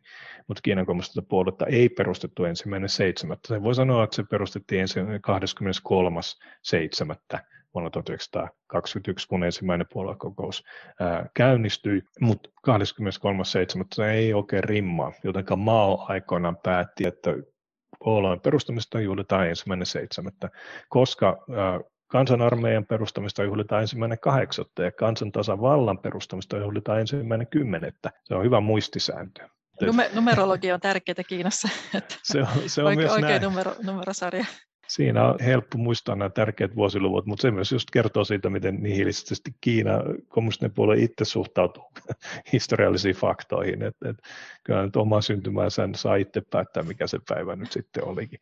mutta 0.48 0.62
Kiinan 0.62 0.86
kommunistista 0.86 1.22
puoluetta 1.30 1.66
ei 1.66 1.90
perustettu 1.90 2.46
ensimmäinen 2.46 2.90
seitsemättä. 2.90 3.48
Se 3.48 3.64
voi 3.64 3.76
sanoa, 3.76 4.04
että 4.04 4.16
se 4.16 4.24
perustettiin 4.24 4.82
ensimmäinen 4.82 5.22
23. 5.22 6.20
seitsemättä 6.62 7.40
vuonna 7.74 7.90
1921, 7.90 9.28
kun 9.28 9.44
ensimmäinen 9.44 9.88
puoluekokous 9.94 10.64
ää, 11.00 11.30
käynnistyi, 11.34 12.02
mutta 12.22 12.50
23.7. 12.68 14.04
ei 14.04 14.34
oikein 14.34 14.64
rimmaa, 14.64 15.12
jotenka 15.24 15.56
Mao 15.56 16.06
aikoinaan 16.08 16.58
päätti, 16.64 17.08
että 17.08 17.34
puolueen 18.00 18.40
perustamista 18.40 19.00
juhlitaan 19.00 19.48
ensimmäinen 19.48 19.86
seitsemättä, 19.86 20.50
koska 20.90 21.46
kansanarmeijan 22.08 22.86
perustamista 22.86 23.44
juhlitaan 23.44 23.82
ensimmäinen 23.82 24.20
kahdeksatta 24.20 24.84
ja 24.84 24.92
kansantasavallan 24.92 25.98
perustamista 25.98 26.58
juhlitaan 26.58 27.00
ensimmäinen 27.00 27.48
kymmenettä. 27.48 28.10
Se 28.24 28.36
on 28.36 28.44
hyvä 28.44 28.60
muistisääntö. 28.60 29.50
Numerologia 30.14 30.74
on 30.74 30.80
tärkeää 30.80 31.24
Kiinassa. 31.28 31.70
se 32.24 32.42
on, 32.42 32.48
se 32.66 32.82
on 32.82 32.88
Oike, 32.88 33.02
myös 33.02 33.18
näin. 33.18 33.42
numero, 33.42 33.76
numerosarja. 33.84 34.46
Siinä 34.88 35.28
on 35.28 35.36
helppo 35.40 35.78
muistaa 35.78 36.16
nämä 36.16 36.30
tärkeät 36.30 36.76
vuosiluvut, 36.76 37.26
mutta 37.26 37.42
se 37.42 37.52
myös 37.52 37.72
just 37.72 37.92
kertoo 37.92 38.24
siitä, 38.24 38.50
miten 38.50 38.84
nihilistisesti 38.84 39.52
Kiina, 39.62 39.92
kommunistinen 40.28 40.74
puolue 40.74 40.98
itse 40.98 41.26
suhtautuu 41.26 41.84
historiallisiin 42.54 43.16
faktoihin. 43.16 43.84
Et, 43.84 43.96
et, 44.06 44.18
kyllä 44.64 44.86
nyt 44.86 44.96
oma 44.96 45.22
syntymänsä 45.22 45.90
saa 45.96 46.16
itse 46.16 46.42
päättää, 46.50 46.84
mikä 46.84 47.08
se 47.08 47.20
päivä 47.30 47.56
nyt 47.56 47.72
sitten 47.72 48.06
olikin. 48.06 48.40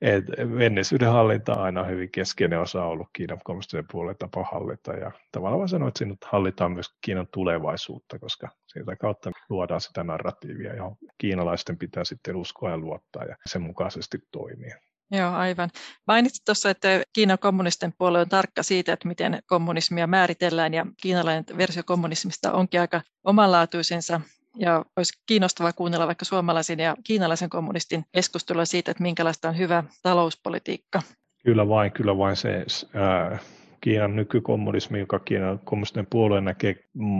Et 0.00 0.24
menneisyyden 0.44 1.12
hallinta 1.12 1.52
on 1.52 1.62
aina 1.62 1.84
hyvin 1.84 2.10
keskeinen 2.10 2.60
osa 2.60 2.84
ollut 2.84 3.08
Kiinan 3.12 3.40
kommunistinen 3.44 3.84
puolueen 3.92 4.16
tapa 4.18 4.44
hallita. 4.52 4.92
Ja 4.92 5.10
tavallaan 5.32 5.60
mä 5.60 5.66
sanoin, 5.66 5.88
että 5.88 5.98
siinä 5.98 6.14
hallitaan 6.24 6.72
myös 6.72 6.86
Kiinan 7.00 7.26
tulevaisuutta, 7.32 8.18
koska 8.18 8.48
siitä 8.66 8.96
kautta 8.96 9.30
luodaan 9.48 9.80
sitä 9.80 10.04
narratiivia, 10.04 10.74
johon 10.74 10.96
kiinalaisten 11.18 11.78
pitää 11.78 12.04
sitten 12.04 12.36
uskoa 12.36 12.70
ja 12.70 12.78
luottaa 12.78 13.24
ja 13.24 13.36
sen 13.46 13.62
mukaisesti 13.62 14.18
toimia. 14.32 14.76
Joo, 15.10 15.32
aivan. 15.32 15.70
Mainitsit 16.06 16.44
tuossa, 16.44 16.70
että 16.70 16.88
Kiinan 17.12 17.38
kommunisten 17.38 17.92
puolue 17.98 18.20
on 18.20 18.28
tarkka 18.28 18.62
siitä, 18.62 18.92
että 18.92 19.08
miten 19.08 19.42
kommunismia 19.46 20.06
määritellään, 20.06 20.74
ja 20.74 20.86
kiinalainen 21.02 21.44
versio 21.56 21.82
kommunismista 21.86 22.52
onkin 22.52 22.80
aika 22.80 23.00
omanlaatuisensa, 23.24 24.20
ja 24.58 24.84
olisi 24.96 25.12
kiinnostavaa 25.26 25.72
kuunnella 25.72 26.06
vaikka 26.06 26.24
suomalaisen 26.24 26.78
ja 26.78 26.96
kiinalaisen 27.04 27.50
kommunistin 27.50 28.04
keskustelua 28.12 28.64
siitä, 28.64 28.90
että 28.90 29.02
minkälaista 29.02 29.48
on 29.48 29.58
hyvä 29.58 29.84
talouspolitiikka. 30.02 31.02
Kyllä 31.44 31.68
vain, 31.68 31.92
kyllä 31.92 32.18
vain 32.18 32.36
se 32.36 32.64
ää, 32.94 33.38
Kiinan 33.84 34.16
nykykommunismi, 34.16 34.98
joka 34.98 35.18
Kiinan 35.18 35.58
kommunistinen 35.64 36.06
puolue 36.10 36.40
näkee 36.40 36.76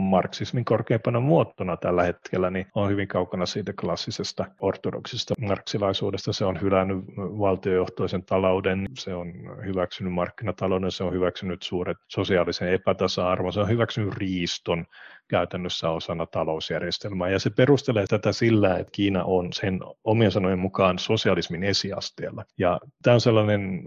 marksismin 0.09 0.65
korkeimpana 0.65 1.19
muottona 1.19 1.77
tällä 1.77 2.03
hetkellä, 2.03 2.49
niin 2.49 2.65
on 2.75 2.89
hyvin 2.89 3.07
kaukana 3.07 3.45
siitä 3.45 3.73
klassisesta 3.81 4.45
ortodoksista 4.59 5.33
marksilaisuudesta. 5.41 6.33
Se 6.33 6.45
on 6.45 6.61
hylännyt 6.61 6.97
valtiojohtoisen 7.17 8.23
talouden, 8.23 8.87
se 8.93 9.13
on 9.13 9.33
hyväksynyt 9.65 10.13
markkinatalouden, 10.13 10.91
se 10.91 11.03
on 11.03 11.13
hyväksynyt 11.13 11.61
suuret 11.61 11.97
sosiaalisen 12.07 12.73
epätasa-arvon, 12.73 13.53
se 13.53 13.59
on 13.59 13.69
hyväksynyt 13.69 14.13
riiston, 14.13 14.85
käytännössä 15.29 15.89
osana 15.89 16.25
talousjärjestelmää. 16.25 17.29
Ja 17.29 17.39
se 17.39 17.49
perustelee 17.49 18.05
tätä 18.07 18.31
sillä, 18.31 18.77
että 18.77 18.91
Kiina 18.91 19.23
on 19.23 19.53
sen 19.53 19.79
omien 20.03 20.31
sanojen 20.31 20.59
mukaan 20.59 20.99
sosialismin 20.99 21.63
esiasteella. 21.63 22.43
Ja 22.57 22.79
tämä 23.03 23.13
on 23.13 23.21
sellainen 23.21 23.83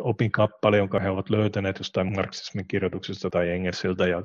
opinkappale, 0.00 0.76
jonka 0.76 1.00
he 1.00 1.10
ovat 1.10 1.30
löytäneet 1.30 1.78
jostain 1.78 2.14
marksismin 2.16 2.64
kirjoituksesta 2.68 3.30
tai 3.30 3.50
Engelsiltä. 3.50 4.06
Ja 4.06 4.22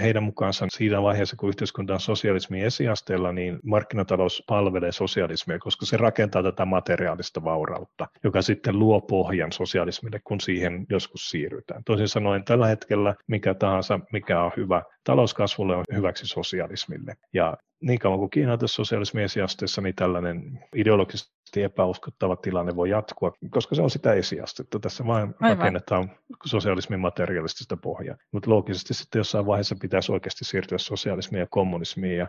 heidän 0.00 0.22
mukaansa 0.22 0.66
siinä 0.70 1.02
vaiheessa, 1.02 1.36
kun 1.36 1.48
yhteiskunta 1.48 1.94
on 1.94 2.00
sosialismin 2.00 2.64
esiasteella, 2.64 3.32
niin 3.32 3.58
markkinatalous 3.64 4.44
palvelee 4.46 4.92
sosialismia, 4.92 5.58
koska 5.58 5.86
se 5.86 5.96
rakentaa 5.96 6.42
tätä 6.42 6.64
materiaalista 6.64 7.44
vaurautta, 7.44 8.06
joka 8.24 8.42
sitten 8.42 8.78
luo 8.78 9.00
pohjan 9.00 9.52
sosialismille, 9.52 10.20
kun 10.24 10.40
siihen 10.40 10.86
joskus 10.90 11.30
siirrytään. 11.30 11.84
Toisin 11.84 12.08
sanoen 12.08 12.44
tällä 12.44 12.66
hetkellä 12.66 13.14
mikä 13.26 13.54
tahansa, 13.54 14.00
mikä 14.12 14.42
on 14.42 14.52
hyvä 14.56 14.82
talouskasvulle 15.04 15.76
on 15.76 15.84
hyväksi 15.94 16.26
sosialismille. 16.26 17.16
Ja 17.32 17.56
niin 17.80 17.98
kauan 17.98 18.18
kuin 18.18 18.30
Kiina 18.30 18.58
tässä 18.58 18.74
sosialismin 18.74 19.24
esiasteessa, 19.24 19.80
niin 19.80 19.94
tällainen 19.94 20.64
ideologisesti 20.76 21.62
epäuskottava 21.62 22.36
tilanne 22.36 22.76
voi 22.76 22.90
jatkua, 22.90 23.32
koska 23.50 23.74
se 23.74 23.82
on 23.82 23.90
sitä 23.90 24.12
esiastetta. 24.12 24.78
Tässä 24.78 25.06
vain 25.06 25.34
Aivan. 25.40 25.58
rakennetaan 25.58 26.10
sosialismin 26.44 27.00
materiaalistista 27.00 27.76
pohjaa. 27.76 28.16
Mutta 28.32 28.50
loogisesti 28.50 28.94
sitten 28.94 29.20
jossain 29.20 29.46
vaiheessa 29.46 29.76
pitäisi 29.80 30.12
oikeasti 30.12 30.44
siirtyä 30.44 30.78
sosialismiin 30.78 31.40
ja 31.40 31.46
kommunismiin, 31.50 32.16
ja 32.16 32.26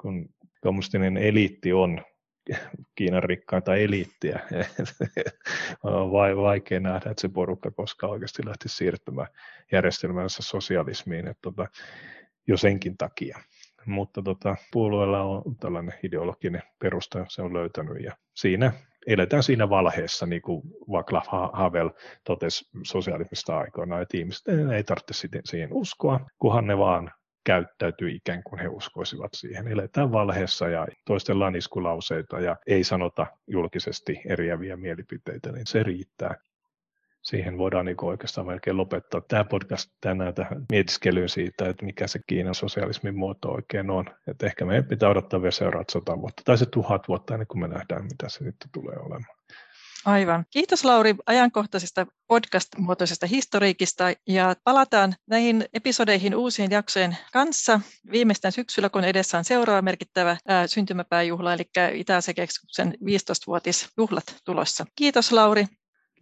kun 0.00 0.28
kommunistinen 0.60 1.16
eliitti 1.16 1.72
on 1.72 2.00
Kiinan 2.94 3.22
rikkaita 3.22 3.74
eliittiä. 3.74 4.40
on 5.82 6.12
vaikea 6.36 6.80
nähdä, 6.80 7.10
että 7.10 7.20
se 7.20 7.28
porukka 7.28 7.70
koskaan 7.70 8.12
oikeasti 8.12 8.46
lähti 8.46 8.68
siirtymään 8.68 9.28
järjestelmänsä 9.72 10.42
sosialismiin, 10.42 11.28
että 11.28 11.42
tota, 11.42 11.66
jo 12.46 12.56
senkin 12.56 12.96
takia. 12.96 13.38
Mutta 13.86 14.22
tota, 14.22 14.56
puolueella 14.72 15.22
on 15.22 15.56
tällainen 15.60 15.94
ideologinen 16.02 16.62
perusta, 16.78 17.26
se 17.28 17.42
on 17.42 17.54
löytänyt 17.54 18.02
ja 18.02 18.16
siinä 18.34 18.72
eletään 19.06 19.42
siinä 19.42 19.68
valheessa, 19.68 20.26
niin 20.26 20.42
kuin 20.42 20.62
Václav 20.90 21.50
Havel 21.52 21.90
totesi 22.24 22.64
sosialismista 22.82 23.58
aikoinaan, 23.58 24.02
että 24.02 24.16
ihmiset 24.16 24.48
ei 24.74 24.84
tarvitse 24.84 25.28
siihen 25.44 25.72
uskoa, 25.72 26.20
kunhan 26.38 26.66
ne 26.66 26.78
vaan 26.78 27.10
käyttäytyy 27.46 28.10
ikään 28.10 28.42
kuin 28.42 28.60
he 28.60 28.68
uskoisivat 28.68 29.30
siihen. 29.34 29.68
Eletään 29.68 30.12
valheessa 30.12 30.68
ja 30.68 30.86
toistellaan 31.04 31.56
iskulauseita 31.56 32.40
ja 32.40 32.56
ei 32.66 32.84
sanota 32.84 33.26
julkisesti 33.46 34.20
eriäviä 34.28 34.76
mielipiteitä, 34.76 35.52
niin 35.52 35.66
se 35.66 35.82
riittää. 35.82 36.34
Siihen 37.22 37.58
voidaan 37.58 37.84
niin 37.84 37.96
oikeastaan 38.02 38.46
melkein 38.46 38.76
lopettaa 38.76 39.20
tämä 39.20 39.44
podcast 39.44 39.90
tänään 40.00 40.34
tähän 40.34 40.64
mietiskelyyn 40.72 41.28
siitä, 41.28 41.68
että 41.68 41.84
mikä 41.84 42.06
se 42.06 42.20
Kiinan 42.26 42.54
sosialismin 42.54 43.18
muoto 43.18 43.48
oikein 43.48 43.90
on. 43.90 44.04
Että 44.26 44.46
ehkä 44.46 44.64
meidän 44.64 44.84
pitää 44.84 45.08
odottaa 45.08 45.42
vielä 45.42 45.50
seuraavat 45.50 45.90
sata 45.90 46.20
vuotta 46.20 46.42
tai 46.44 46.58
se 46.58 46.66
tuhat 46.66 47.08
vuotta 47.08 47.34
ennen 47.34 47.46
kuin 47.46 47.60
me 47.60 47.68
nähdään, 47.68 48.04
mitä 48.04 48.28
se 48.28 48.44
nyt 48.44 48.56
tulee 48.72 48.96
olemaan. 48.98 49.36
Aivan. 50.06 50.44
Kiitos 50.50 50.84
Lauri 50.84 51.14
ajankohtaisesta 51.26 52.06
podcast-muotoisesta 52.28 53.26
historiikista 53.26 54.04
ja 54.28 54.54
palataan 54.64 55.14
näihin 55.26 55.64
episodeihin 55.74 56.34
uusien 56.34 56.70
jaksojen 56.70 57.16
kanssa 57.32 57.80
viimeistään 58.10 58.52
syksyllä, 58.52 58.88
kun 58.88 59.04
edessä 59.04 59.38
on 59.38 59.44
seuraava 59.44 59.82
merkittävä 59.82 60.36
ää, 60.48 60.66
syntymäpäijuhla, 60.66 61.52
eli 61.54 61.70
Itä-Asekeskuksen 61.94 62.94
15-vuotisjuhlat 63.04 64.36
tulossa. 64.44 64.86
Kiitos 64.96 65.32
Lauri. 65.32 65.66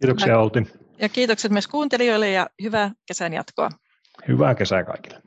Kiitoksia 0.01 0.39
Outi. 0.39 0.67
Ja 0.99 1.09
kiitokset 1.09 1.51
myös 1.51 1.67
kuuntelijoille 1.67 2.29
ja 2.31 2.49
hyvää 2.63 2.91
kesän 3.07 3.33
jatkoa. 3.33 3.69
Hyvää 4.27 4.55
kesää 4.55 4.83
kaikille. 4.83 5.24